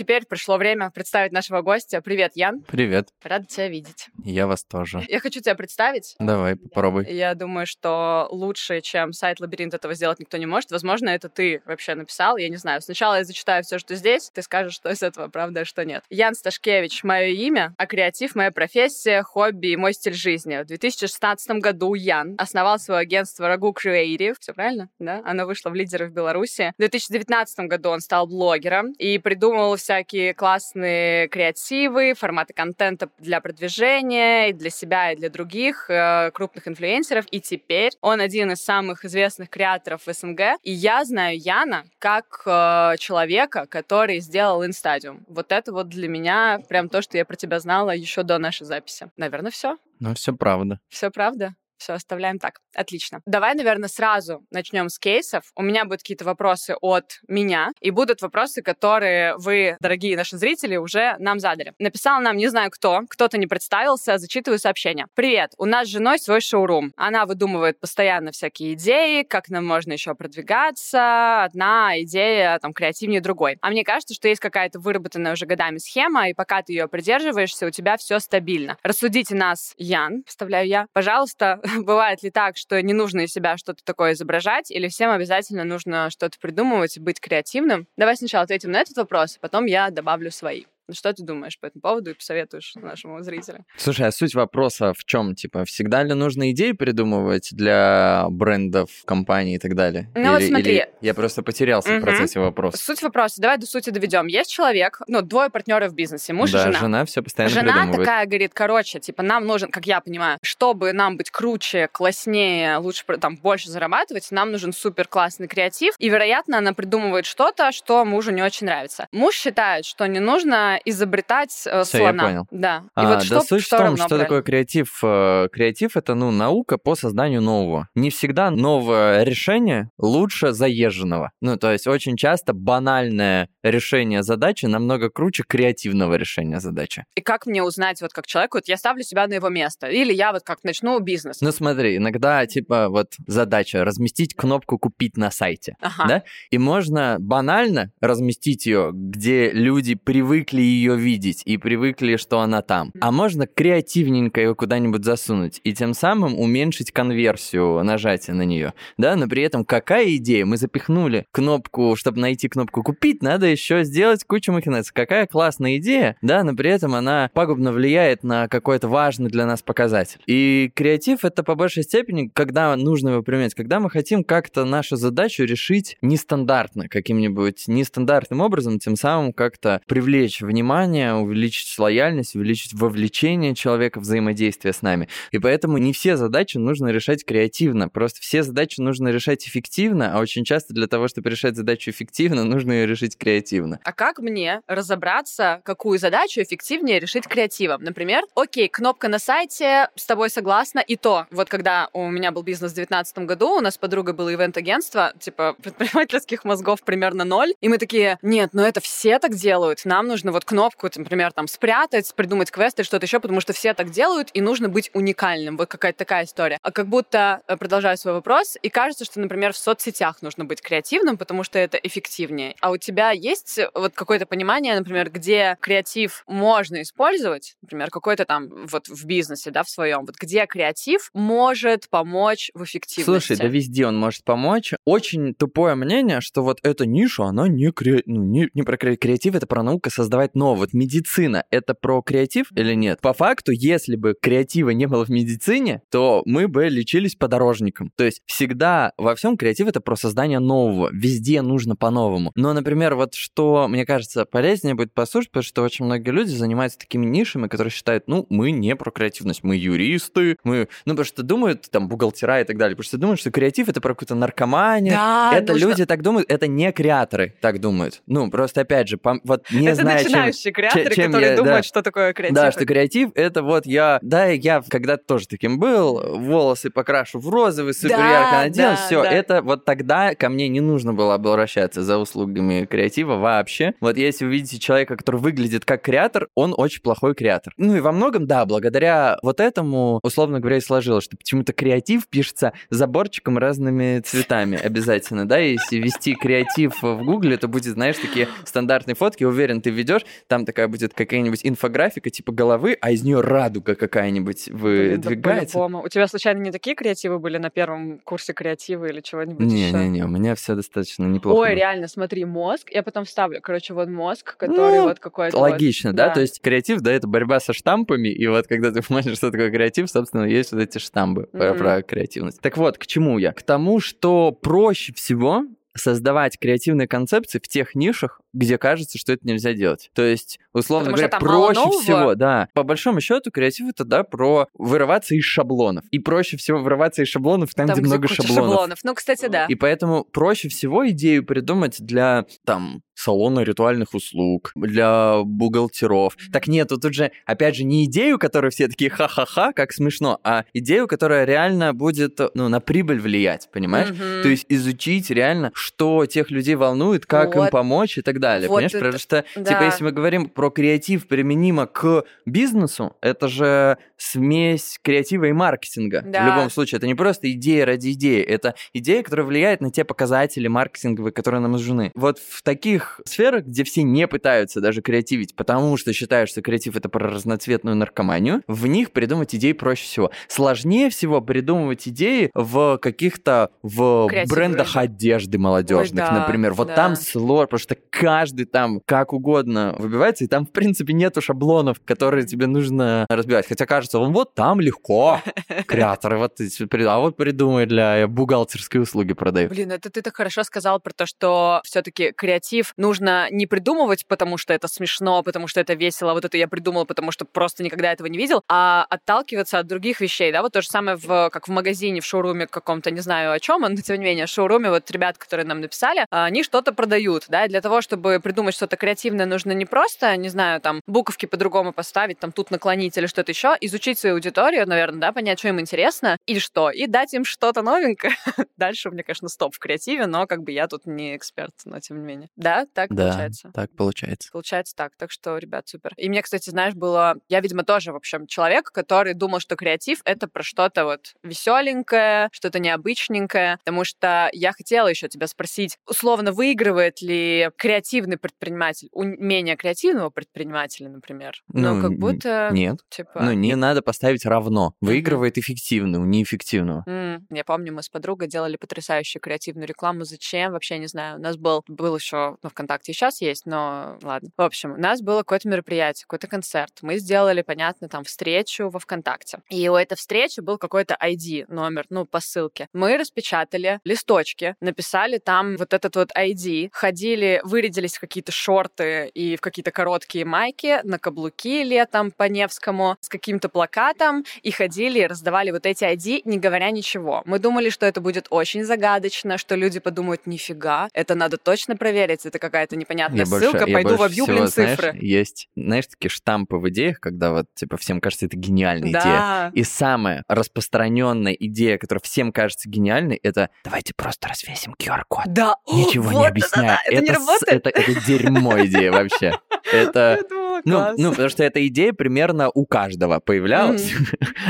Теперь 0.01 0.25
пришло 0.25 0.57
время 0.57 0.91
представить 0.91 1.31
нашего 1.31 1.61
гостя. 1.61 2.01
Привет, 2.01 2.33
Ян. 2.35 2.63
Привет. 2.63 3.11
Рада 3.23 3.45
тебя 3.45 3.69
видеть. 3.69 4.09
Я 4.25 4.47
вас 4.47 4.65
тоже. 4.65 5.05
Я 5.07 5.21
хочу 5.21 5.41
тебя 5.41 5.55
представить. 5.55 6.17
Давай, 6.19 6.57
попробуй. 6.57 7.05
Я 7.05 7.35
думаю, 7.35 7.67
что 7.67 8.27
лучше, 8.31 8.81
чем 8.81 9.13
сайт 9.13 9.41
Лабиринт 9.41 9.75
этого 9.75 9.93
сделать 9.93 10.19
никто 10.19 10.39
не 10.39 10.47
может. 10.47 10.71
Возможно, 10.71 11.11
это 11.11 11.29
ты 11.29 11.61
вообще 11.67 11.95
написал. 11.95 12.39
Я 12.39 12.49
не 12.49 12.57
знаю. 12.57 12.81
Сначала 12.81 13.17
я 13.17 13.25
зачитаю 13.25 13.63
все, 13.63 13.79
что 13.79 13.95
здесь. 13.95 14.31
Ты 14.33 14.41
скажешь, 14.41 14.73
что 14.73 14.89
из 14.89 15.03
этого 15.03 15.29
правда, 15.29 15.61
а 15.61 15.65
что 15.67 15.85
нет. 15.85 16.03
Ян 16.09 16.35
Сташкевич— 16.35 17.03
мое 17.05 17.27
имя, 17.27 17.75
а 17.77 17.87
креатив— 17.87 18.35
моя 18.35 18.51
профессия, 18.51 19.23
хобби 19.23 19.67
и 19.67 19.77
мой 19.77 19.93
стиль 19.93 20.15
жизни. 20.15 20.63
В 20.63 20.65
2016 20.65 21.61
году 21.61 21.93
Ян 21.93 22.37
основал 22.39 22.79
свое 22.79 23.01
агентство 23.01 23.49
Рагу 23.49 23.77
Creative. 23.79 24.37
Все 24.41 24.55
правильно? 24.55 24.89
Да? 24.99 25.21
Оно 25.27 25.45
вышло 25.45 25.69
в 25.69 25.75
лидеры 25.75 26.07
в 26.09 26.13
Беларуси. 26.15 26.73
В 26.79 26.81
2019 26.81 27.67
году 27.69 27.91
он 27.91 28.01
стал 28.01 28.27
блогером 28.27 28.93
и 28.93 29.19
придумывал 29.19 29.77
все 29.77 29.90
всякие 29.91 30.35
классные 30.35 31.27
креативы, 31.27 32.15
форматы 32.15 32.55
контента 32.55 33.09
для 33.19 33.41
продвижения 33.41 34.51
и 34.51 34.53
для 34.53 34.71
себя, 34.71 35.11
и 35.11 35.17
для 35.17 35.31
других 35.31 35.91
э, 35.91 36.31
крупных 36.31 36.69
инфлюенсеров. 36.69 37.27
И 37.33 37.41
теперь 37.41 37.91
он 38.01 38.21
один 38.21 38.53
из 38.53 38.63
самых 38.63 39.05
известных 39.05 39.51
креаторов 39.51 40.07
в 40.07 40.13
СНГ. 40.13 40.41
И 40.63 40.71
я 40.71 41.05
знаю 41.05 41.37
Яна 41.37 41.87
как 41.99 42.43
э, 42.47 42.99
человека, 43.01 43.67
который 43.67 44.21
сделал 44.21 44.65
Инстадиум. 44.65 45.25
Вот 45.27 45.51
это 45.51 45.73
вот 45.73 45.89
для 45.89 46.07
меня 46.07 46.61
прям 46.69 46.89
то, 46.89 47.03
что 47.03 47.19
я 47.19 47.25
про 47.25 47.35
тебя 47.35 47.59
знала 47.59 47.91
еще 47.91 48.23
до 48.23 48.39
нашей 48.39 48.69
записи. 48.69 49.11
Наверное, 49.17 49.51
все. 49.51 49.77
Ну, 49.99 50.15
все 50.15 50.33
правда. 50.33 50.79
Все 50.89 51.11
правда. 51.11 51.57
Все, 51.81 51.95
оставляем 51.95 52.39
так. 52.39 52.61
Отлично. 52.75 53.23
Давай, 53.25 53.55
наверное, 53.55 53.89
сразу 53.89 54.45
начнем 54.51 54.91
с 54.91 54.99
кейсов. 54.99 55.45
У 55.57 55.63
меня 55.63 55.85
будут 55.85 56.01
какие-то 56.01 56.27
вопросы 56.27 56.75
от 56.83 57.21
меня, 57.27 57.71
и 57.81 57.91
будут 57.91 58.21
вопросы, 58.21 58.61
которые 58.61 59.35
вы, 59.39 59.79
дорогие 59.81 60.15
наши 60.15 60.37
зрители, 60.37 60.77
уже 60.77 61.17
нам 61.19 61.41
задали. 61.41 61.73
Написал 61.79 62.21
нам 62.21 62.37
не 62.37 62.49
знаю 62.49 62.71
кто, 62.71 63.01
кто-то 63.09 63.39
не 63.39 63.47
представился, 63.47 64.19
зачитываю 64.19 64.59
сообщение. 64.59 65.07
Привет, 65.15 65.53
у 65.57 65.65
нас 65.65 65.89
с 65.89 65.91
женой 65.91 66.19
свой 66.19 66.43
шоурум. 66.43 66.93
Она 66.97 67.25
выдумывает 67.25 67.81
постоянно 67.81 68.31
всякие 68.31 68.75
идеи, 68.75 69.23
как 69.23 69.49
нам 69.49 69.67
можно 69.67 69.93
еще 69.95 70.15
продвигаться. 70.15 71.45
Одна 71.45 71.99
идея 72.03 72.59
там 72.59 72.75
креативнее 72.75 73.23
другой. 73.23 73.57
А 73.63 73.71
мне 73.71 73.85
кажется, 73.85 74.13
что 74.13 74.29
есть 74.29 74.43
какая-то 74.43 74.81
выработанная 74.81 75.33
уже 75.33 75.47
годами 75.47 75.79
схема, 75.79 76.29
и 76.29 76.35
пока 76.35 76.61
ты 76.61 76.75
ее 76.75 76.89
придерживаешься, 76.89 77.67
у 77.67 77.71
тебя 77.71 77.97
все 77.97 78.19
стабильно. 78.19 78.77
Рассудите 78.83 79.35
нас, 79.35 79.73
Ян, 79.79 80.25
вставляю 80.27 80.69
я. 80.69 80.87
Пожалуйста, 80.93 81.59
бывает 81.85 82.23
ли 82.23 82.31
так, 82.31 82.57
что 82.57 82.81
не 82.83 82.93
нужно 82.93 83.21
из 83.21 83.33
себя 83.33 83.57
что-то 83.57 83.85
такое 83.85 84.13
изображать, 84.13 84.71
или 84.71 84.89
всем 84.89 85.11
обязательно 85.11 85.65
нужно 85.65 86.11
что-то 86.11 86.39
придумывать, 86.39 86.99
быть 86.99 87.21
креативным? 87.21 87.87
Давай 87.97 88.17
сначала 88.17 88.45
ответим 88.45 88.73
на 88.73 88.81
этот 88.81 88.97
вопрос, 88.97 89.37
а 89.37 89.41
потом 89.41 89.67
я 89.67 89.91
добавлю 89.91 90.31
свои. 90.31 90.65
Ну, 90.91 90.95
что 90.95 91.13
ты 91.13 91.23
думаешь 91.23 91.57
по 91.57 91.67
этому 91.67 91.83
поводу 91.83 92.11
и 92.11 92.15
посоветуешь 92.15 92.75
нашему 92.75 93.23
зрителю? 93.23 93.65
Слушай, 93.77 94.09
а 94.09 94.11
суть 94.11 94.35
вопроса 94.35 94.93
в 94.93 95.05
чем? 95.05 95.37
Типа, 95.37 95.65
всегда 95.65 96.03
ли 96.03 96.15
нужно 96.15 96.51
идеи 96.51 96.73
придумывать 96.73 97.51
для 97.53 98.27
брендов, 98.29 98.91
компаний 99.05 99.55
и 99.55 99.59
так 99.61 99.77
далее? 99.77 100.11
Ну 100.17 100.23
или, 100.23 100.31
вот 100.31 100.43
смотри. 100.43 100.73
Или 100.73 100.89
я 101.01 101.15
просто 101.15 101.45
потерялся 101.45 101.93
угу. 101.93 102.01
в 102.01 102.03
процессе 102.03 102.41
вопроса. 102.41 102.77
Суть 102.77 103.03
вопроса, 103.03 103.41
давай 103.41 103.59
до 103.59 103.67
сути 103.67 103.91
доведем. 103.91 104.27
Есть 104.27 104.51
человек, 104.51 105.01
ну, 105.07 105.23
двое 105.23 105.49
партнеров 105.49 105.93
в 105.93 105.95
бизнесе, 105.95 106.33
муж 106.33 106.51
да, 106.51 106.59
и 106.59 106.63
жена. 106.65 106.79
жена 106.81 107.05
все 107.05 107.23
постоянно 107.23 107.55
Жена 107.55 107.73
придумывает. 107.73 108.05
такая 108.05 108.27
говорит, 108.27 108.51
короче, 108.53 108.99
типа, 108.99 109.23
нам 109.23 109.47
нужен, 109.47 109.71
как 109.71 109.87
я 109.87 110.01
понимаю, 110.01 110.39
чтобы 110.43 110.93
нам 110.93 111.17
быть 111.17 111.31
круче, 111.31 111.89
класснее, 111.93 112.79
лучше, 112.79 113.05
там, 113.21 113.37
больше 113.37 113.71
зарабатывать, 113.71 114.27
нам 114.33 114.51
нужен 114.51 114.73
супер 114.73 115.07
классный 115.07 115.47
креатив, 115.47 115.95
и, 116.01 116.09
вероятно, 116.09 116.59
она 116.59 116.73
придумывает 116.73 117.27
что-то, 117.27 117.71
что 117.71 118.05
мужу 118.05 118.33
не 118.33 118.43
очень 118.43 118.67
нравится. 118.67 119.07
Муж 119.13 119.37
считает, 119.37 119.85
что 119.85 120.05
не 120.07 120.19
нужно 120.19 120.80
изобретать 120.85 121.63
э, 121.67 121.83
Все, 121.85 121.99
слона. 121.99 122.23
я 122.23 122.29
понял. 122.29 122.47
Да. 122.51 122.83
И 122.87 122.91
А, 122.95 123.03
вот 123.09 123.19
да 123.19 123.25
что, 123.25 123.41
суть 123.43 123.63
что 123.63 123.77
в 123.77 123.81
том, 123.81 123.97
что 123.97 124.07
правильно? 124.09 124.25
такое 124.25 124.43
креатив. 124.43 124.99
Э, 125.03 125.49
Креатив— 125.53 125.91
это, 125.97 126.15
ну, 126.15 126.31
наука 126.31 126.79
по 126.79 126.95
созданию 126.95 127.41
нового. 127.43 127.89
Не 127.95 128.11
всегда 128.11 128.51
новое 128.51 129.23
решение 129.25 129.91
лучше 129.99 130.53
заезженного. 130.53 131.31
Ну, 131.41 131.57
то 131.57 131.73
есть 131.73 131.87
очень 131.87 132.17
часто 132.17 132.53
банальное 132.53 133.49
решение 133.63 134.23
задачи 134.23 134.67
намного 134.67 135.11
круче 135.11 135.45
креативного 135.47 136.15
решения 136.15 136.61
задачи. 136.61 137.05
И 137.17 137.21
как 137.21 137.47
мне 137.47 137.63
узнать, 137.63 138.01
вот 138.03 138.13
как 138.13 138.27
человек, 138.27 138.55
вот 138.55 138.69
я 138.69 138.77
ставлю 138.77 139.03
себя 139.03 139.27
на 139.27 139.35
его 139.35 139.49
место, 139.49 139.87
или 139.89 140.13
я 140.13 140.33
вот 140.33 140.43
как 140.45 140.65
начну 140.65 140.99
бизнес. 141.01 141.41
Ну, 141.41 141.53
смотри, 141.53 141.97
иногда, 141.97 142.47
типа, 142.47 142.89
вот 142.89 143.13
задача 143.27 143.85
разместить 143.85 144.35
кнопку 144.35 144.79
«Купить» 144.79 145.17
на 145.17 145.31
сайте, 145.31 145.77
Ага. 145.81 146.05
да? 146.09 146.23
И 146.51 146.59
можно 146.59 147.17
банально 147.19 147.91
разместить 148.01 148.67
ее, 148.67 148.91
где 148.93 149.51
люди 149.51 149.95
привыкли 149.95 150.60
ее 150.61 150.97
видеть 150.97 151.43
и 151.45 151.57
привыкли, 151.57 152.17
что 152.17 152.41
она 152.41 152.63
там. 152.63 152.93
А 153.01 153.11
можно 153.11 153.47
креативненько 153.47 154.41
ее 154.41 154.55
куда-нибудь 154.55 155.05
засунуть 155.05 155.61
и 155.65 155.73
тем 155.73 155.95
самым 155.95 156.39
уменьшить 156.39 156.93
конверсию 156.93 157.83
нажатия 157.83 158.35
на 158.35 158.43
нее, 158.43 158.75
да? 158.99 159.17
Но 159.17 159.29
при 159.29 159.43
этом 159.43 159.65
какая 159.65 160.17
идея? 160.17 160.45
Мы 160.45 160.57
запихнули 160.57 161.27
кнопку, 161.33 161.97
чтобы 161.97 162.21
найти 162.21 162.49
кнопку 162.49 162.83
«Купить», 162.83 163.23
надо 163.23 163.47
еще 163.47 163.85
сделать 163.85 164.25
кучу 164.25 164.53
махинаций. 164.53 164.93
Какая 164.95 165.27
классная 165.27 165.77
идея, 165.77 166.17
да? 166.23 166.43
Но 166.45 166.55
при 166.55 166.71
этом 166.71 166.95
она 166.95 167.31
пагубно 167.35 167.73
влияет 167.73 168.23
на 168.25 168.49
какой-то 168.49 168.89
важный 168.89 169.31
для 169.31 169.47
нас 169.47 169.63
показатель. 169.63 170.21
И 170.27 170.71
креатив— 170.75 171.21
это 171.25 171.43
по 171.43 171.55
большей 171.55 171.83
степени, 171.83 172.31
когда 172.33 172.75
нужно 172.77 173.11
его 173.11 173.23
применять, 173.23 173.55
когда 173.55 173.81
мы 173.81 173.91
хотим 173.91 174.25
как-то 174.25 174.65
нашу 174.65 174.97
задачу 174.97 175.45
решить 175.45 175.97
нестандартно, 176.03 176.89
каким-нибудь 176.89 177.65
нестандартным 177.67 178.41
образом, 178.41 178.79
тем 178.79 178.97
самым 178.97 179.33
как-то 179.33 179.81
привлечь 179.87 180.41
внимание, 180.51 181.15
увеличить 181.15 181.79
лояльность, 181.79 182.35
увеличить 182.35 182.75
вовлечение 182.75 183.55
человека 183.55 184.01
в 184.01 184.03
взаимодействие 184.03 184.73
с 184.73 184.83
нами. 184.83 185.09
И 185.31 185.39
поэтому 185.39 185.79
не 185.79 185.93
все 185.93 186.17
задачи 186.17 186.59
нужно 186.59 186.89
решать 186.89 187.25
креативно, 187.25 187.89
просто 187.89 188.21
все 188.21 188.43
задачи 188.43 188.81
нужно 188.81 189.09
решать 189.09 189.47
эффективно, 189.47 190.13
а 190.13 190.21
очень 190.21 190.45
часто 190.45 190.75
для 190.75 190.89
того, 190.89 191.07
чтобы 191.09 191.31
решать 191.31 191.55
задачу 191.57 191.91
эффективно, 191.91 192.45
нужно 192.45 192.73
ее 192.73 192.87
решить 192.87 193.17
креативно. 193.17 193.79
А 193.85 193.93
как 193.93 194.19
мне 194.19 194.61
разобраться, 194.67 195.61
какую 195.65 195.99
задачу 195.99 196.43
эффективнее 196.43 196.99
решить 196.99 197.27
креативом? 197.27 197.85
Например, 197.85 198.25
окей, 198.35 198.69
кнопка 198.69 199.09
на 199.09 199.19
сайте, 199.19 199.89
с 199.95 200.05
тобой 200.07 200.31
согласна, 200.31 200.81
и 200.81 200.97
то, 200.97 201.27
вот 201.31 201.49
когда 201.49 201.89
у 201.93 202.09
меня 202.11 202.33
был 202.33 202.43
бизнес 202.43 202.73
в 202.73 202.75
2019 202.75 203.19
году, 203.19 203.59
у 203.59 203.61
нас 203.61 203.75
с 203.75 203.79
подругой 203.79 204.15
было 204.15 204.35
ивент-агентство, 204.35 205.13
типа 205.21 205.55
предпринимательских 205.63 206.45
мозгов 206.45 206.83
примерно 206.83 207.25
ноль, 207.25 207.55
и 207.61 207.69
мы 207.69 207.79
такие, 207.79 208.19
нет, 208.23 208.51
ну 208.53 208.63
это 208.63 208.81
все 208.81 209.19
так 209.21 209.35
делают, 209.35 209.85
нам 209.85 210.09
нужно 210.09 210.33
вот 210.33 210.40
кнопку, 210.45 210.89
например, 210.95 211.33
там 211.33 211.49
спрятать, 211.49 212.13
придумать 212.15 212.51
квест 212.51 212.79
или 212.79 212.87
что-то 212.87 213.07
еще, 213.07 213.21
потому 213.21 213.41
что 213.41 213.53
все 213.53 213.75
так 213.75 213.91
делают, 213.91 214.31
и 214.35 214.41
нужно 214.41 214.69
быть 214.69 214.91
уникальным. 214.95 215.57
Вот 215.57 215.69
какая-то 215.69 215.99
такая 215.99 216.25
история. 216.25 216.59
А 216.63 216.71
как 216.71 216.87
будто, 216.87 217.43
э, 217.47 217.57
продолжаю 217.57 217.97
свой 217.97 218.15
вопрос, 218.15 218.57
и 218.63 218.69
кажется, 218.69 219.05
что, 219.05 219.21
например, 219.21 219.53
в 219.53 219.57
соцсетях 219.57 220.23
нужно 220.23 220.45
быть 220.45 220.61
креативным, 220.61 221.17
потому 221.17 221.45
что 221.45 221.59
это 221.59 221.77
эффективнее. 221.77 222.55
А 222.61 222.71
у 222.71 222.77
тебя 222.77 223.11
есть 223.11 223.59
вот 223.75 223.95
какое-то 223.95 224.27
понимание, 224.27 224.77
например, 224.77 225.11
где 225.11 225.57
креатив 225.61 226.25
можно 226.27 226.83
использовать, 226.83 227.57
например, 227.63 227.91
какой-то 227.91 228.25
там 228.25 228.49
вот 228.67 228.89
в 228.89 229.05
бизнесе, 229.05 229.51
да, 229.51 229.63
в 229.63 229.69
своем, 229.69 230.07
вот 230.07 230.17
где 230.17 230.47
креатив 230.47 231.11
может 231.15 231.89
помочь 231.89 232.51
в 232.55 232.65
эффективности? 232.65 233.27
Слушай, 233.27 233.37
да 233.37 233.47
везде 233.47 233.87
он 233.87 233.97
может 233.97 234.25
помочь. 234.25 234.73
Очень 234.85 235.35
тупое 235.35 235.75
мнение, 235.75 236.21
что 236.21 236.43
вот 236.43 236.59
эта 236.63 236.87
ниша, 236.87 237.25
она 237.25 237.49
не, 237.49 237.71
кре... 237.73 238.03
ну, 238.07 238.25
не, 238.25 238.49
не 238.55 238.63
про 238.63 238.77
кре- 238.77 238.97
креатив, 238.97 239.35
это 239.35 239.47
про 239.47 239.63
науку 239.63 239.91
создавать 239.91 240.30
узнать 240.31 240.35
новое. 240.35 240.61
Вот 240.61 240.73
медицина— 240.75 241.45
это 241.51 241.75
про 241.75 242.03
креатив 242.03 242.51
или 242.55 242.75
нет? 242.75 243.01
По 243.01 243.13
факту, 243.13 243.53
если 243.53 243.97
бы 243.97 244.15
креатива 244.21 244.71
не 244.71 244.87
было 244.87 245.05
в 245.05 245.09
медицине, 245.09 245.83
то 245.91 246.23
мы 246.27 246.49
бы 246.49 246.69
лечились 246.69 247.15
подорожником. 247.15 247.91
То 247.97 248.05
есть 248.05 248.21
всегда 248.27 248.93
во 248.99 249.15
всем 249.15 249.37
креатив— 249.37 249.67
это 249.69 249.81
про 249.81 249.97
создание 249.97 250.39
нового. 250.39 250.91
Везде 250.93 251.43
нужно 251.43 251.77
по-новому. 251.77 252.33
Но, 252.35 252.53
например, 252.53 252.95
вот 252.95 253.15
что, 253.15 253.67
мне 253.69 253.87
кажется, 253.87 254.25
полезнее 254.25 254.75
будет 254.75 254.93
послушать, 254.93 255.31
потому 255.31 255.45
что 255.45 255.63
очень 255.63 255.85
многие 255.85 256.11
люди 256.11 256.31
занимаются 256.31 256.79
такими 256.79 257.07
нишами, 257.07 257.49
которые 257.49 257.71
считают, 257.71 258.05
ну, 258.07 258.27
мы 258.29 258.51
не 258.51 258.77
про 258.77 258.91
креативность, 258.91 259.43
мы 259.43 259.57
юристы, 259.57 260.37
мы... 260.45 260.69
Ну, 260.85 260.93
потому 260.93 261.05
что 261.05 261.23
думают, 261.23 261.71
там, 261.71 261.89
бухгалтера 261.89 262.41
и 262.41 262.45
так 262.45 262.59
далее, 262.59 262.77
потому 262.77 262.87
что 262.87 262.99
думают, 262.99 263.21
что 263.21 263.31
креатив— 263.31 263.69
это 263.71 263.81
про 263.81 263.95
какую-то 263.95 264.15
наркоманию. 264.15 264.93
Да, 264.93 265.33
это 265.35 265.53
нужно- 265.53 265.69
люди 265.69 265.87
так 265.87 266.03
думают, 266.03 266.31
это 266.31 266.47
не 266.47 266.73
креаторы 266.73 267.35
так 267.41 267.61
думают. 267.61 268.03
Ну, 268.07 268.31
просто, 268.31 268.63
опять 268.63 268.89
же, 268.89 268.97
пом- 268.97 269.21
вот 269.25 269.51
не 269.51 269.67
это 269.67 269.83
зная, 269.83 270.05
чем... 270.05 270.20
начинающие 270.27 270.53
креаторы, 270.53 270.95
чем 270.95 271.07
которые 271.13 271.31
я- 271.31 271.37
думают, 271.37 271.57
да. 271.59 271.63
что 271.63 271.83
такое 271.83 272.13
креатив. 272.13 272.35
Да, 272.37 272.53
что 272.53 272.65
креатив 272.67 273.11
это 273.15 273.43
вот 273.43 273.67
я, 273.67 273.99
да, 274.03 274.27
я 274.27 274.63
когда-то 274.69 275.05
тоже 275.05 275.29
таким 275.29 275.59
был, 275.59 276.19
волосы 276.19 276.71
покрашу 276.71 277.19
в 277.19 277.29
розовый, 277.29 277.75
супер 277.75 277.97
Да, 277.97 278.11
ярко 278.11 278.37
надену, 278.37 278.69
да, 278.71 278.77
все, 278.77 279.03
да. 279.03 279.11
это 279.11 279.43
вот 279.43 279.65
тогда 279.65 280.15
ко 280.15 280.29
мне 280.29 280.49
не 280.49 280.61
нужно 280.61 280.93
было 280.93 281.15
обращаться 281.15 281.83
за 281.83 281.99
услугами 281.99 282.65
креатива 282.67 283.17
вообще. 283.17 283.75
Вот 283.81 283.97
если 283.97 284.25
вы 284.25 284.33
видите 284.33 284.59
человека, 284.59 284.97
который 284.97 285.17
выглядит 285.21 285.65
как 285.65 285.83
креатор, 285.83 286.29
он 286.35 286.55
очень 286.57 286.83
плохой 286.83 287.15
креатор. 287.15 287.53
Ну 287.57 287.77
и 287.77 287.81
во 287.81 287.93
многом, 287.93 288.27
да, 288.27 288.45
благодаря 288.47 289.19
вот 289.23 289.41
этому, 289.41 290.01
условно 290.03 290.41
говоря, 290.41 290.57
и 290.59 290.61
сложилось, 290.61 291.05
что 291.05 291.17
почему-то 291.17 291.53
креатив 291.53 292.09
пишется 292.09 292.53
заборчиком 292.71 293.39
разными 293.39 294.01
цветами 294.01 294.59
обязательно, 294.63 295.27
да, 295.27 295.39
если 295.39 295.77
вести 295.79 296.15
креатив 296.15 296.83
в 296.83 297.05
гугле, 297.05 297.37
то 297.37 297.49
будет, 297.49 297.75
знаешь, 297.75 297.97
такие 297.97 298.29
стандартные 298.45 298.95
фотки, 298.95 299.25
уверен, 299.25 299.61
ты 299.61 299.71
ведешь, 299.71 300.03
там 300.27 300.45
такая 300.45 300.69
будет 300.69 300.95
какая-нибудь 300.95 301.41
инфографика 301.45 302.11
типа 302.11 302.33
головы, 302.33 302.77
а 302.81 302.91
из 302.91 303.03
нее 303.03 303.21
радуга 303.21 303.75
какая-нибудь 303.75 304.45
да 304.49 304.55
выдвигается. 304.57 305.55
по-любому. 305.59 305.83
У 305.85 305.89
тебя 305.89 306.07
случайно 306.09 306.39
не 306.41 306.51
такие 306.51 306.75
креативы 306.77 307.19
были 307.19 307.39
на 307.39 307.51
первом 307.51 307.99
курсе 308.05 308.33
креатива 308.33 308.87
или 308.87 309.01
чего-нибудь 309.01 309.51
еще? 309.53 309.73
Не-не-не, 309.73 310.05
у 310.05 310.09
меня 310.09 310.35
все 310.35 310.55
достаточно 310.55 311.05
неплохо. 311.05 311.37
Ой, 311.39 311.49
было. 311.51 311.55
реально, 311.57 311.89
смотри, 311.89 312.25
мозг. 312.25 312.71
Я 312.71 312.83
потом 312.83 313.05
вставлю. 313.05 313.41
Короче, 313.43 313.75
вот 313.75 313.89
мозг, 313.89 314.37
который 314.37 314.79
Ну, 314.79 314.83
вот 314.85 314.99
какой-то. 314.99 315.37
вот- 315.37 315.51
Логично, 315.51 315.93
да? 315.93 316.11
То 316.11 316.21
есть 316.21 316.41
креатив, 316.41 316.81
да, 316.81 316.93
это 316.93 317.07
борьба 317.07 317.41
со 317.41 317.53
штампами, 317.53 318.09
и 318.09 318.27
вот 318.27 318.47
когда 318.47 318.71
ты 318.73 318.83
понимаешь, 318.83 319.17
что 319.17 319.31
такое 319.31 319.51
креатив, 319.51 319.91
собственно, 319.91 320.25
есть 320.25 320.53
вот 320.53 320.61
эти 320.61 320.79
штампы 320.79 321.29
Мгм. 321.33 321.59
про 321.59 321.83
креативность. 321.83 322.41
Так 322.41 322.57
вот, 322.57 322.79
к 322.79 322.87
чему 322.87 323.19
я? 323.19 323.33
К 323.33 323.43
тому, 323.43 323.81
что 323.81 324.33
проще 324.33 324.93
всего 324.93 325.45
создавать 325.77 326.39
креативные 326.39 326.89
концепции 326.89 327.39
в 327.39 327.49
тех 327.49 327.75
нишах, 327.75 328.21
где 328.33 328.59
кажется, 328.59 328.99
что 328.99 329.13
это 329.13 329.27
нельзя 329.27 329.53
делать. 329.53 329.91
То 329.95 330.03
есть, 330.03 330.39
условно 330.53 330.93
Потому 330.93 331.09
говоря, 331.09 331.19
проще 331.19 331.83
всего, 331.83 332.15
да. 332.15 332.49
По 332.55 332.63
большому 332.63 333.01
счету, 333.01 333.31
креатив 333.31 333.69
это, 333.69 333.85
да, 333.85 334.05
про 334.05 334.49
вырываться 334.55 335.15
из 335.15 335.25
шаблонов. 335.25 335.85
И 335.91 335.99
проще 335.99 336.37
всего 336.37 336.59
вырываться 336.59 337.03
из 337.03 337.09
шаблонов 337.09 337.55
там, 337.55 337.67
Там, 337.67 337.79
где, 337.79 337.87
много 337.87 338.09
куча 338.09 338.23
шаблонов. 338.23 338.79
Ну, 338.83 338.95
кстати, 338.95 339.27
да. 339.27 339.47
И 339.47 339.55
поэтому 339.55 340.05
проще 340.05 340.49
всего 340.49 340.89
идею 340.89 341.25
придумать 341.25 341.77
для, 341.81 342.27
там, 342.45 342.83
салона 342.95 343.41
ритуальных 343.41 343.95
услуг, 343.95 344.53
для 344.55 345.23
бухгалтеров. 345.25 346.17
Так 346.33 346.47
нет, 346.47 346.69
тут 346.69 346.95
же, 346.95 347.11
опять 347.25 347.57
же, 347.57 347.65
не 347.65 347.87
идею, 347.87 348.19
которую 348.19 348.51
все 348.51 348.69
такие 348.69 348.91
ха-ха-ха, 348.91 349.53
как 349.53 349.73
смешно, 349.73 350.21
а 350.23 350.45
идею, 350.53 350.87
которая 350.87 351.25
реально 351.25 351.73
будет, 351.73 352.21
ну, 352.35 352.49
на 352.49 352.61
прибыль 352.61 353.01
влиять, 353.01 353.49
понимаешь? 353.53 353.91
Мгм. 353.91 354.23
То 354.23 354.29
есть 354.29 354.45
изучить 354.49 355.11
реально, 355.11 355.51
что 355.61 356.07
тех 356.07 356.31
людей 356.31 356.55
волнует, 356.55 357.07
как 357.07 357.35
им 357.35 357.43
Вот. 357.43 357.51
помочь 357.51 357.99
и 357.99 358.03
так 358.03 358.19
далее. 358.19 358.49
Вот 358.49 358.57
понимаешь? 358.57 358.75
это- 358.75 358.79
Потому 358.85 358.99
что, 358.99 359.25
да. 359.37 359.45
типа, 359.45 359.63
если 359.65 359.85
мы 359.85 359.93
говорим 359.93 360.29
про 360.29 360.51
креатив 360.51 361.07
применимо 361.07 361.67
к 361.67 362.05
бизнесу, 362.27 362.97
это 363.01 363.29
же 363.29 363.77
смесь 363.97 364.79
креатива 364.83 365.27
и 365.27 365.33
маркетинга. 365.33 366.03
Да. 366.05 366.25
В 366.25 366.27
любом 366.29 366.51
случае, 366.51 366.79
это 366.79 366.87
не 366.87 366.95
просто 366.95 367.31
идея 367.33 367.67
ради 367.67 367.93
идеи, 367.93 368.23
это 368.23 368.55
идея, 368.73 369.03
которая 369.03 369.27
влияет 369.27 369.61
на 369.61 369.71
те 369.71 369.85
показатели 369.85 370.49
маркетинговые, 370.49 371.13
которые 371.13 371.41
нам 371.41 371.53
нужны. 371.53 371.93
Вот 371.95 372.19
в 372.19 372.43
таких 372.43 373.01
сферах, 373.05 373.45
где 373.45 373.63
все 373.65 373.83
не 373.83 374.07
пытаются 374.09 374.61
даже 374.61 374.81
креативить, 374.83 375.35
потому 375.37 375.77
что 375.77 375.93
считают, 375.93 376.31
что 376.31 376.41
креатив 376.43 376.77
это 376.77 376.89
про 376.89 377.11
разноцветную 377.11 377.77
наркоманию, 377.77 378.43
в 378.47 378.67
них 378.67 378.93
придумать 378.93 379.35
идеи 379.35 379.53
проще 379.53 379.85
всего. 379.85 380.11
Сложнее 380.29 380.89
всего 380.91 381.21
придумывать 381.21 381.87
идеи 381.89 382.31
в 382.35 382.79
каких-то 382.79 383.51
в 383.63 384.09
Креативы. 384.09 384.35
брендах 384.37 384.77
одежды 384.77 385.39
молодежных, 385.51 386.05
Ой, 386.05 386.11
да, 386.11 386.21
например. 386.21 386.55
Вот 386.55 386.69
да. 386.69 386.75
там 386.75 386.97
сложно, 386.97 387.47
потому 387.47 387.61
что 387.61 387.77
каждый 387.91 388.47
там 388.47 388.81
как 388.87 389.13
угодно 389.13 389.75
выбивается, 389.79 390.25
и 390.25 390.29
там, 390.29 390.47
в 390.47 390.53
принципе, 390.53 390.93
нету 390.93 391.21
шаблонов, 391.21 391.81
которые 391.85 392.27
тебе 392.27 392.47
нужно 392.47 393.07
разбивать. 393.09 393.47
Хотя 393.49 393.67
кажется, 393.67 393.99
вон 393.99 394.13
вот 394.13 394.35
там 394.35 394.61
легко. 394.61 395.21
Креаторы, 395.67 396.19
вот, 396.19 396.39
а 396.41 396.99
вот 396.99 397.17
придумай 397.17 397.67
для 397.67 398.07
бухгалтерской 398.07 398.81
услуги 398.81 399.13
продают. 399.13 399.53
Блин, 399.53 399.73
это 399.73 399.91
ты 399.91 400.03
так 400.03 400.17
хорошо 400.17 400.45
сказал 400.45 400.81
про 400.81 400.93
то, 400.93 401.07
что 401.07 401.61
все-таки 401.65 402.13
креатив 402.13 402.73
нужно 402.77 403.29
не 403.31 403.47
придумывать, 403.47 404.07
потому 404.07 404.39
что 404.39 404.55
это 404.55 404.69
смешно, 404.69 405.23
потому 405.23 405.47
что 405.47 405.61
это 405.61 405.75
весело, 405.75 406.13
вот 406.15 406.25
это 406.25 406.37
я 406.37 406.49
придумала, 406.49 406.85
потому 406.85 407.11
что 407.11 407.25
просто 407.25 407.63
никогда 407.63 407.93
этого 407.93 408.07
не 408.07 408.19
видел, 408.19 408.43
а 408.49 408.87
отталкиваться 408.89 409.59
от 409.59 409.67
других 409.67 410.01
вещей, 410.01 410.33
да, 410.33 410.43
вот 410.43 410.53
то 410.53 410.63
же 410.63 410.69
самое 410.69 410.97
в, 410.97 411.31
как 411.31 411.49
в 411.49 411.51
магазине, 411.51 412.01
в 412.01 412.05
шоуруме 412.05 412.47
каком-то, 412.47 412.91
не 412.91 413.01
знаю 413.01 413.33
о 413.33 413.41
чем, 413.41 413.63
но 413.63 413.77
тем 413.77 413.99
не 413.99 414.05
менее, 414.05 414.27
в 414.27 414.29
шоуруме 414.29 414.71
вот 414.71 414.91
ребят, 414.91 415.19
которые 415.19 415.40
нам 415.45 415.61
написали, 415.61 416.07
а, 416.11 416.25
они 416.27 416.43
что-то 416.43 416.73
продают, 416.73 417.25
да, 417.29 417.45
и 417.45 417.49
для 417.49 417.61
того, 417.61 417.81
чтобы 417.81 418.21
придумать 418.21 418.55
что-то 418.55 418.77
креативное, 418.77 419.27
нужно 419.27 419.53
не 419.53 419.67
просто, 419.67 420.17
не 420.17 420.29
знаю, 420.29 420.61
там, 420.61 420.81
буковки 420.87 421.27
по-другому 421.27 421.73
поставить, 421.73 422.19
там, 422.19 422.33
тут 422.33 422.51
наклонить 422.51 422.97
или 422.97 423.07
что-то 423.07 423.33
еще, 423.33 423.57
изучить 423.61 423.99
свою 423.99 424.17
аудиторию, 424.17 424.67
наверное, 424.69 425.01
да, 425.01 425.13
понять, 425.13 425.39
что 425.39 425.49
им 425.49 425.61
интересно, 425.61 426.17
и 426.27 426.39
что, 426.39 426.71
и 426.71 426.87
дать 426.87 427.15
им 427.15 427.25
что-то 427.25 427.63
новенькое, 427.63 428.15
Дальше 428.57 428.89
у 428.89 428.93
меня, 428.93 429.03
конечно, 429.03 429.29
стоп 429.29 429.55
в 429.55 429.59
креативе, 429.59 430.07
но 430.07 430.27
как 430.27 430.43
бы 430.43 430.53
я 430.53 430.69
тут 430.69 430.87
не 430.87 431.17
эксперт, 431.17 431.55
но 431.65 431.81
тем 431.81 431.99
не 431.99 432.05
менее. 432.05 432.29
Да, 432.37 432.67
так 432.75 432.91
Да, 432.91 433.09
получается. 433.09 433.51
так 433.55 433.71
получается. 433.77 434.29
Получается 434.33 434.77
так. 434.77 434.93
Так 434.97 435.11
что, 435.11 435.39
ребят, 435.39 435.69
супер. 435.69 435.93
И 435.97 436.09
мне, 436.09 436.23
кстати, 436.23 436.51
знаешь, 436.51 436.75
было... 436.75 437.17
Я, 437.29 437.41
видимо, 437.41 437.65
тоже, 437.65 437.93
в 437.93 437.97
общем, 437.97 438.27
человек, 438.27 438.71
который 438.71 439.15
думал, 439.15 439.41
что 439.41 439.57
креатив— 439.57 440.01
это 440.05 440.29
про 440.29 440.43
что-то 440.43 440.85
вот 440.85 441.15
веселенькое, 441.23 442.29
что-то 442.33 442.59
необычненькое. 442.59 443.59
Потому 443.65 443.85
что 443.85 444.29
я 444.33 444.53
хотела 444.53 444.89
еще 444.89 445.09
тебя 445.09 445.27
спросить, 445.31 445.79
условно, 445.89 446.33
выигрывает 446.33 447.01
ли 447.03 447.51
креативный 447.57 448.17
предприниматель 448.19 448.89
у 448.93 449.03
менее 449.03 449.57
креативного 449.57 450.11
предпринимателя, 450.11 450.89
например? 450.89 451.35
Ну, 451.53 451.75
Ну, 451.77 451.83
как 451.83 451.99
будто... 451.99 452.51
Нет. 452.53 452.79
Типа... 452.89 453.23
Ну, 453.23 453.33
не 453.33 453.55
надо 453.57 453.83
поставить 453.83 454.25
равно. 454.27 454.75
Выигрывает 454.81 455.39
эффективный 455.39 455.99
у 455.99 456.05
неэффективного. 456.05 456.85
М, 456.87 457.27
Я 457.31 457.45
помню, 457.45 457.73
мы 457.73 457.83
с 457.83 457.89
подругой 457.89 458.29
делали 458.29 458.57
потрясающую 458.57 459.21
креативную 459.23 459.67
рекламу. 459.67 460.05
Зачем? 460.05 460.53
Вообще 460.53 460.79
не 460.79 460.87
знаю. 460.87 461.19
У 461.19 461.23
нас 461.23 461.37
был, 461.37 461.63
был 461.69 461.97
еще, 461.97 462.37
ну, 462.43 462.51
ВКонтакте 462.51 462.93
сейчас 462.93 463.21
есть, 463.21 463.47
но 463.47 463.99
ладно. 464.03 464.31
В 464.37 464.43
общем, 464.43 464.73
у 464.73 464.77
нас 464.77 465.01
было 465.01 465.19
какое-то 465.21 465.49
мероприятие, 465.49 466.05
какой-то 466.07 466.27
концерт. 466.27 466.73
Мы 466.83 466.99
сделали, 466.99 467.43
понятно, 467.43 467.89
там, 467.89 468.05
встречу 468.05 468.69
во 468.71 468.79
ВКонтакте. 468.79 469.39
И 469.49 469.69
у 469.69 469.75
этой 469.75 469.95
встречи 469.97 470.41
был 470.41 470.59
какой-то 470.59 470.97
ID, 471.01 471.45
номер, 471.49 471.87
ну, 471.91 472.05
по 472.07 472.21
ссылке. 472.21 472.69
Мы 472.73 472.97
распечатали 472.99 473.81
листочки, 473.85 474.57
написали 474.61 475.19
там 475.21 475.57
вот 475.57 475.73
этот 475.73 475.97
вот 475.97 476.11
ID, 476.17 476.71
ходили, 476.73 477.41
вырядились 477.45 477.97
в 477.97 478.01
какие-то 478.01 478.33
шорты 478.33 479.11
и 479.15 479.37
в 479.37 479.41
какие-то 479.41 479.71
короткие 479.71 480.25
майки, 480.25 480.81
на 480.85 480.99
каблуки 480.99 481.63
летом 481.63 482.11
по 482.11 482.25
Невскому, 482.25 482.97
с 483.01 483.09
каким-то 483.09 483.49
плакатом, 483.49 484.25
и 484.43 484.51
ходили, 484.51 485.03
раздавали 485.03 485.51
вот 485.51 485.67
эти 485.67 485.85
ID, 485.85 486.23
не 486.25 486.39
говоря 486.39 486.71
ничего. 486.71 487.23
Мы 487.25 487.39
думали, 487.39 487.71
что 487.71 487.87
это 487.87 488.01
будет 488.01 488.27
очень 488.31 488.65
загадочно, 488.65 489.39
что 489.39 489.55
люди 489.55 489.81
подумают, 489.81 490.27
нифига, 490.27 490.89
это 490.93 491.15
надо 491.15 491.37
точно 491.37 491.77
проверить, 491.77 492.27
это 492.27 492.39
какая-то 492.39 492.77
непонятная 492.77 493.25
Я 493.25 493.27
больше- 493.27 493.51
ссылка, 493.51 493.67
я 493.67 493.75
пойду 493.75 493.97
больше 493.97 494.03
вобью, 494.03 494.27
блин, 494.27 494.47
знаешь, 494.49 494.79
цифры. 494.79 494.99
есть, 495.01 495.49
знаешь, 495.57 495.87
такие 495.87 496.11
штампы 496.11 496.57
в 496.57 496.69
идеях, 496.71 497.01
когда 497.01 497.31
вот, 497.33 497.47
типа, 497.55 497.77
всем 497.77 498.01
кажется, 498.01 498.27
это 498.27 498.37
гениальная 498.37 498.89
идея. 498.91 499.03
Да. 499.03 499.53
И 499.55 499.63
самая 499.65 500.25
распространенная 500.29 501.33
идея, 501.33 501.79
которая 501.79 502.01
всем 502.03 502.33
кажется 502.33 502.69
гениальной, 502.69 503.17
это 503.23 503.51
давайте 503.65 503.93
просто 503.95 504.29
развесим 504.29 504.75
QR-код. 505.11 505.25
Да. 505.27 505.55
Ничего 505.71 506.05
Вот, 506.11 506.21
не 506.21 506.27
объясняя. 506.27 506.79
да-да-да, 506.87 506.93
Это, 506.97 507.03
не 507.03 507.09
с- 507.09 507.19
работает. 507.19 507.67
Это, 507.67 507.71
это 507.71 508.07
дерьмо 508.07 508.65
идея 508.65 508.93
вообще. 508.93 509.39
Это... 509.73 510.19
Это 510.21 510.63
Ну, 510.65 510.93
ну, 510.97 511.11
потому 511.11 511.29
что 511.29 511.43
эта 511.45 511.67
идея 511.69 511.93
примерно 511.93 512.51
у 512.53 512.65
каждого 512.67 513.21
появлялась. 513.21 513.93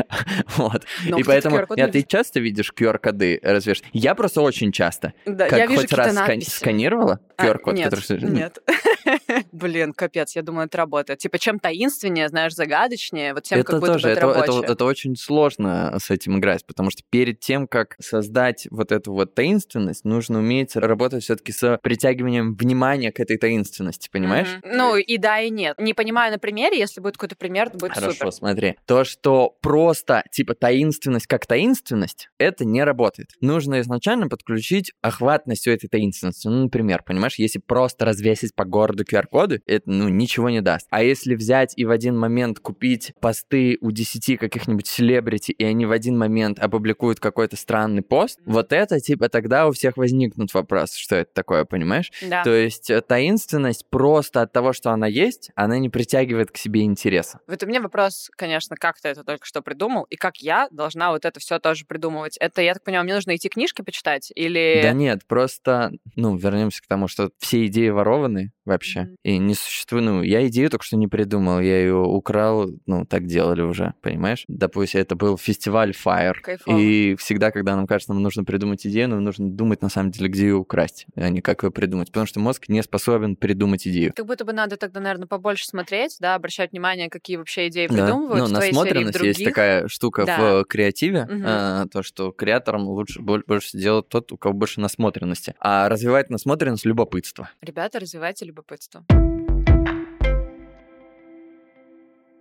Вот. 0.56 0.84
Но, 1.06 1.18
и 1.18 1.22
поэтому, 1.22 1.58
а 1.58 1.88
ты 1.88 2.02
часто 2.02 2.40
видишь 2.40 2.72
QR-коды 2.76 3.40
развешиваешь? 3.42 3.90
Я 3.92 4.14
просто 4.14 4.40
очень 4.42 4.72
часто. 4.72 5.14
Да, 5.26 5.48
Как 5.48 5.58
я 5.58 5.66
вижу 5.66 5.82
хоть 5.82 5.92
раз 5.92 6.14
скан- 6.14 6.40
сканировала 6.42 7.20
А, 7.36 7.46
QR-код, 7.46 7.74
нет, 7.74 7.90
который... 7.90 8.22
Нет. 8.30 8.58
Блин, 9.52 9.92
капец, 9.92 10.36
я 10.36 10.42
думаю, 10.42 10.66
это 10.66 10.78
работает. 10.78 11.18
Типа, 11.18 11.38
чем 11.38 11.58
таинственнее, 11.58 12.28
знаешь, 12.28 12.54
загадочнее, 12.54 13.34
вот 13.34 13.44
тем 13.44 13.58
это 13.60 13.72
как 13.72 13.80
будто 13.80 13.92
тоже, 13.94 14.08
бы 14.08 14.12
это, 14.12 14.26
это, 14.26 14.40
это, 14.60 14.72
это 14.72 14.84
очень 14.84 15.16
сложно 15.16 15.96
с 15.98 16.10
этим 16.10 16.38
играть, 16.38 16.64
потому 16.66 16.90
что 16.90 17.02
перед 17.10 17.40
тем, 17.40 17.66
как 17.66 17.96
создать 18.00 18.66
вот 18.70 18.92
эту 18.92 19.12
вот 19.12 19.34
таинственность, 19.34 20.04
нужно 20.04 20.38
уметь 20.38 20.76
работать 20.76 21.24
все-таки 21.24 21.52
с 21.52 21.78
притягиванием 21.82 22.54
внимания 22.54 23.12
к 23.12 23.20
этой 23.20 23.36
таинственности, 23.36 24.08
понимаешь? 24.10 24.48
Мгм. 24.62 24.76
Ну, 24.76 24.96
и 24.96 25.18
да, 25.18 25.40
и 25.40 25.50
нет. 25.50 25.78
Не 25.78 25.94
понимаю 25.94 26.32
на 26.32 26.38
примере, 26.38 26.78
если 26.78 27.00
будет 27.00 27.14
какой-то 27.14 27.36
пример, 27.36 27.70
то 27.70 27.78
будет 27.78 27.92
Хорошо, 27.92 28.12
супер. 28.12 28.32
смотри. 28.32 28.76
То, 28.86 29.04
что 29.04 29.56
просто, 29.60 30.22
типа, 30.40 30.54
таинственность 30.54 31.26
как 31.26 31.44
таинственность, 31.44 32.30
это 32.38 32.64
не 32.64 32.82
работает. 32.82 33.28
Нужно 33.42 33.80
изначально 33.80 34.26
подключить 34.26 34.90
охватность 35.02 35.68
у 35.68 35.70
этой 35.70 35.86
таинственности. 35.88 36.48
Ну, 36.48 36.62
например, 36.62 37.02
понимаешь, 37.04 37.34
если 37.38 37.58
просто 37.58 38.06
развесить 38.06 38.54
по 38.54 38.64
городу 38.64 39.04
QR-коды, 39.04 39.60
это, 39.66 39.90
ну, 39.90 40.08
ничего 40.08 40.48
не 40.48 40.62
даст. 40.62 40.86
А 40.88 41.02
если 41.02 41.34
взять 41.34 41.74
и 41.76 41.84
в 41.84 41.90
один 41.90 42.16
момент 42.16 42.58
купить 42.58 43.12
посты 43.20 43.76
у 43.82 43.90
10 43.90 44.38
каких-нибудь 44.38 44.86
селебрити, 44.86 45.52
и 45.52 45.62
они 45.62 45.84
в 45.84 45.92
один 45.92 46.16
момент 46.16 46.58
опубликуют 46.58 47.20
какой-то 47.20 47.56
странный 47.56 48.00
пост, 48.00 48.38
вот 48.46 48.72
это, 48.72 48.98
типа, 48.98 49.28
тогда 49.28 49.68
у 49.68 49.72
всех 49.72 49.98
возникнут 49.98 50.54
вопросы, 50.54 50.98
что 50.98 51.16
это 51.16 51.30
такое, 51.34 51.66
понимаешь? 51.66 52.10
Да. 52.26 52.44
То 52.44 52.54
есть 52.54 52.88
э, 52.88 53.02
таинственность 53.02 53.84
просто 53.90 54.40
от 54.40 54.54
того, 54.54 54.72
что 54.72 54.90
она 54.90 55.06
есть, 55.06 55.50
она 55.54 55.76
не 55.76 55.90
притягивает 55.90 56.50
к 56.50 56.56
себе 56.56 56.84
интереса. 56.84 57.40
Вот 57.46 57.62
у 57.62 57.66
меня 57.66 57.82
вопрос, 57.82 58.30
конечно, 58.36 58.74
как 58.76 58.98
ты 58.98 59.08
это 59.08 59.22
только 59.22 59.44
что 59.44 59.60
придумал, 59.60 60.04
и 60.04 60.16
как 60.16 60.29
я 60.38 60.68
должна 60.70 61.10
вот 61.10 61.24
это 61.24 61.40
все 61.40 61.58
тоже 61.58 61.84
придумывать. 61.84 62.36
Это, 62.38 62.62
я 62.62 62.74
так 62.74 62.84
понимаю, 62.84 63.04
мне 63.04 63.14
нужно 63.14 63.36
идти 63.36 63.48
книжки 63.48 63.82
почитать? 63.82 64.32
Или... 64.34 64.80
Да 64.82 64.92
нет, 64.92 65.26
просто, 65.26 65.92
ну, 66.16 66.36
вернемся 66.36 66.82
к 66.82 66.86
тому, 66.86 67.08
что 67.08 67.30
все 67.38 67.66
идеи 67.66 67.88
ворованы 67.88 68.52
вообще. 68.64 69.00
Мгм. 69.00 69.16
И 69.24 69.38
не 69.38 69.54
существует, 69.54 70.04
ну, 70.04 70.22
я 70.22 70.46
идею 70.48 70.70
только 70.70 70.84
что 70.84 70.96
не 70.96 71.08
придумал, 71.08 71.60
я 71.60 71.80
ее 71.80 71.96
украл, 71.96 72.70
ну, 72.86 73.04
так 73.04 73.26
делали 73.26 73.62
уже, 73.62 73.94
понимаешь? 74.02 74.44
Допустим, 74.48 75.00
это 75.00 75.16
был 75.16 75.36
фестиваль 75.36 75.90
Fire. 75.90 76.34
Кайфово. 76.40 76.78
И 76.78 77.16
всегда, 77.16 77.50
когда 77.50 77.76
нам 77.76 77.86
кажется, 77.86 78.12
нам 78.12 78.22
нужно 78.22 78.44
придумать 78.44 78.86
идею, 78.86 79.08
нам 79.08 79.24
нужно 79.24 79.50
думать, 79.50 79.82
на 79.82 79.88
самом 79.88 80.10
деле, 80.10 80.28
где 80.28 80.44
ее 80.44 80.54
украсть, 80.54 81.06
а 81.16 81.28
не 81.28 81.40
как 81.40 81.62
ее 81.64 81.70
придумать. 81.70 82.08
Потому 82.08 82.26
что 82.26 82.40
мозг 82.40 82.68
не 82.68 82.82
способен 82.82 83.36
придумать 83.36 83.86
идею. 83.86 84.12
Как 84.14 84.26
будто 84.26 84.44
бы 84.44 84.52
надо 84.52 84.76
тогда, 84.76 85.00
наверное, 85.00 85.26
побольше 85.26 85.66
смотреть, 85.66 86.16
да, 86.20 86.34
обращать 86.34 86.72
внимание, 86.72 87.08
какие 87.08 87.36
вообще 87.36 87.68
идеи 87.68 87.86
Да. 87.86 87.94
придумывают 87.94 88.38
Ну, 88.40 88.46
и 88.46 88.48
в 88.48 88.52
насмотренность 88.52 89.20
есть 89.20 89.44
такая 89.44 89.88
штука 89.88 90.19
Да. 90.26 90.38
в 90.38 90.42
э, 90.42 90.64
креативе, 90.64 91.26
Мгм. 91.28 91.42
а, 91.46 91.86
то, 91.92 92.02
что 92.02 92.32
креаторам 92.32 92.82
лучше 92.88 93.20
боль- 93.20 93.42
больше 93.46 93.76
делать 93.78 94.08
тот, 94.08 94.32
у 94.32 94.36
кого 94.36 94.54
больше 94.54 94.80
насмотренности. 94.80 95.54
А 95.60 95.88
развивает 95.88 96.30
насмотренность 96.30 96.84
любопытство. 96.84 97.50
Ребята, 97.60 97.98
развивайте 98.00 98.44
любопытство. 98.44 99.04